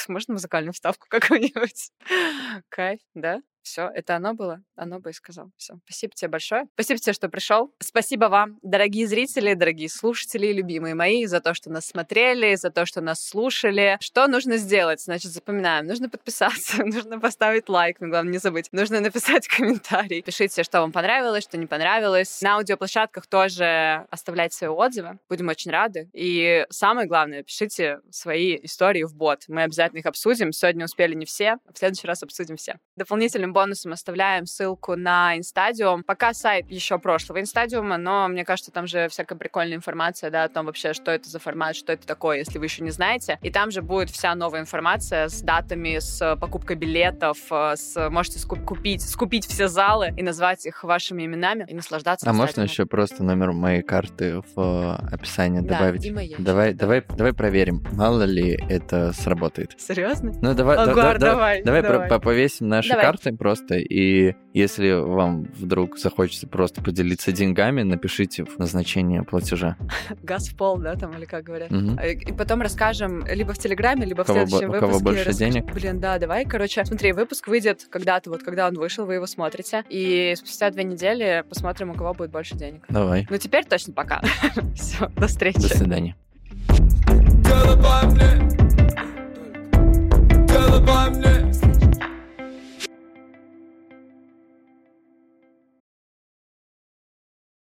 Можно 0.10 0.34
музыкальную 0.34 0.73
вставку 0.73 1.08
какую-нибудь? 1.10 1.91
Кайф, 2.67 3.00
да? 3.13 3.41
Все, 3.68 3.92
это 3.94 4.16
оно 4.16 4.34
было, 4.34 4.62
оно 4.78 5.00
бы 5.00 5.10
и 5.10 5.14
сказал. 5.14 5.52
Все, 5.58 5.76
спасибо 5.84 6.14
тебе 6.16 6.30
большое. 6.30 6.68
Спасибо 6.76 7.00
тебе, 7.00 7.12
что 7.12 7.28
пришел. 7.28 7.74
Спасибо 7.80 8.26
вам, 8.26 8.60
дорогие 8.64 9.06
зрители, 9.08 9.56
дорогие 9.56 9.90
слушатели, 9.90 10.54
любимые 10.54 10.96
мои, 10.96 11.26
за 11.26 11.42
то, 11.42 11.54
что 11.54 11.70
нас 11.70 11.86
смотрели, 11.86 12.56
за 12.56 12.70
то, 12.70 12.86
что 12.86 13.02
нас 13.02 13.22
слушали. 13.22 13.98
Что 14.00 14.28
нужно 14.28 14.56
сделать? 14.56 15.02
Значит, 15.02 15.34
запоминаем. 15.34 15.86
Нужно 15.86 16.10
подписаться, 16.10 16.86
нужно 16.86 17.20
поставить 17.20 17.68
лайк, 17.68 17.98
но 18.00 18.08
главное 18.08 18.32
не 18.32 18.38
забыть. 18.38 18.70
Нужно 18.72 19.02
написать 19.02 19.48
комментарий. 19.58 20.22
Пишите, 20.22 20.64
что 20.64 20.80
вам 20.80 20.94
понравилось, 20.94 21.44
что 21.44 21.58
не 21.58 21.66
понравилось. 21.66 22.42
На 22.42 22.56
аудиоплощадках 22.56 23.28
тоже 23.28 24.08
оставляйте 24.10 24.56
свои 24.56 24.70
отзывы. 24.70 25.20
Будем 25.28 25.50
очень 25.50 25.72
рады. 25.72 26.10
И 26.14 26.66
самое 26.70 27.06
главное, 27.06 27.44
пишите 27.44 28.00
свои 28.12 28.58
истории 28.64 29.04
в 29.04 29.14
бот. 29.14 29.44
Мы 29.50 29.64
обязательно 29.64 30.00
их 30.00 30.06
обсудим. 30.06 30.54
Сегодня 30.54 30.86
успели 30.86 31.16
не 31.16 31.26
все, 31.26 31.58
а 31.68 31.74
в 31.74 31.78
следующий 31.78 32.08
раз 32.08 32.24
обсудим 32.24 32.56
все. 32.56 32.80
Дополнительным 32.96 33.52
бонусом 33.58 33.91
оставляем 33.93 34.46
ссылку 34.46 34.96
на 34.96 35.36
Инстадиум. 35.36 36.04
Пока 36.04 36.34
сайт 36.36 36.70
еще 36.70 37.00
прошлого 37.00 37.41
Инстадиума, 37.41 37.98
но 37.98 38.28
мне 38.28 38.46
кажется, 38.46 38.70
там 38.72 38.86
же 38.86 39.08
всякая 39.10 39.36
прикольная 39.36 39.78
информация, 39.78 40.30
да, 40.30 40.43
о 40.43 40.50
том 40.50 40.67
вообще, 40.67 40.93
что 40.93 41.10
это 41.10 41.28
за 41.28 41.39
формат, 41.39 41.76
что 41.76 41.91
это 41.91 42.06
такое, 42.06 42.38
если 42.38 42.60
вы 42.60 42.65
еще 42.65 42.84
не 42.84 42.91
знаете. 42.91 43.39
И 43.41 43.50
там 43.50 43.72
же 43.72 43.82
будет 43.82 44.12
вся 44.12 44.36
новая 44.36 44.60
информация 44.62 45.28
с 45.28 45.41
датами, 45.41 45.98
с 45.98 46.36
покупкой 46.39 46.76
билетов, 46.76 47.39
э, 47.50 47.74
с 47.76 48.10
можете 48.12 48.38
скуп- 48.38 48.63
купить, 48.63 49.02
скупить 49.02 49.48
все 49.48 49.67
залы 49.67 50.13
и 50.15 50.22
назвать 50.22 50.67
их 50.67 50.84
вашими 50.84 51.26
именами 51.26 51.65
и 51.67 51.74
наслаждаться. 51.74 52.30
А 52.30 52.34
можно 52.34 52.62
еще 52.62 52.86
просто 52.86 53.24
номер 53.24 53.54
моей 53.54 53.82
карты 53.82 54.43
в 54.56 54.60
э, 54.62 55.15
описании 55.15 55.62
Да, 55.62 55.80
добавить? 55.80 56.06
и 56.06 56.12
моей. 56.12 56.36
Давай, 56.38 56.74
давай, 56.76 57.04
давай 57.10 57.34
проверим, 57.34 57.84
мало 57.93 58.22
ли 58.22 58.52
это 58.70 59.13
сработает. 59.13 59.74
Серьезно? 59.80 60.32
Ну 60.43 60.54
давай, 60.54 60.76
да- 60.78 60.84
Агуар, 60.84 61.17
да- 61.17 61.26
да- 61.26 61.32
давай, 61.32 61.63
давай, 61.63 61.82
про- 61.82 61.91
давай. 61.93 62.10
по- 62.10 62.20
повесим 62.20 62.67
наши 62.67 62.89
Давай. 62.89 63.06
карты 63.06 63.32
просто. 63.48 63.76
И 63.76 64.36
если 64.54 64.92
вам 64.92 65.48
вдруг 65.56 65.98
захочется 65.98 66.48
просто 66.48 66.82
поделиться 66.82 67.32
деньгами, 67.32 67.84
напишите 67.84 68.44
в 68.44 68.60
назначение 68.60 69.24
платежа. 69.24 69.78
Газ 70.24 70.50
в 70.50 70.58
пол, 70.58 70.78
да, 70.80 70.96
там, 70.96 71.18
или 71.18 71.24
как 71.24 71.46
говорят. 71.46 71.72
Угу. 71.72 71.98
И 72.02 72.34
потом 72.34 72.62
расскажем 72.62 73.26
либо 73.26 73.54
в 73.54 73.58
Телеграме, 73.58 74.06
либо 74.06 74.26
в 74.26 74.28
следующем 74.28 74.68
выпуске. 74.68 74.86
У 74.86 74.90
кого 74.90 75.00
больше 75.00 75.24
расскажем. 75.24 75.54
денег. 75.54 75.74
Блин, 75.74 76.02
да, 76.02 76.20
давай. 76.20 76.44
Короче, 76.44 76.84
смотри, 76.84 77.14
выпуск 77.14 77.48
выйдет 77.48 77.88
когда-то, 77.90 78.30
вот 78.30 78.44
когда 78.44 78.68
он 78.68 78.74
вышел, 78.74 79.06
вы 79.06 79.14
его 79.14 79.28
смотрите. 79.28 79.86
И 79.90 80.34
спустя 80.36 80.70
две 80.72 80.84
недели 80.84 81.46
посмотрим, 81.48 81.92
у 81.92 81.94
кого 81.94 82.14
будет 82.14 82.32
больше 82.32 82.58
денег. 82.58 82.84
Давай. 82.90 83.26
Ну, 83.30 83.38
теперь 83.38 83.64
точно 83.64 83.94
пока. 83.94 84.22
Все, 84.76 85.08
до 85.16 85.28
встречи. 85.28 85.62
До 85.62 85.70
свидания. 85.70 86.18
Голова 87.46 88.02
мне, 88.08 88.58
голова 90.48 91.10
мне. 91.12 91.37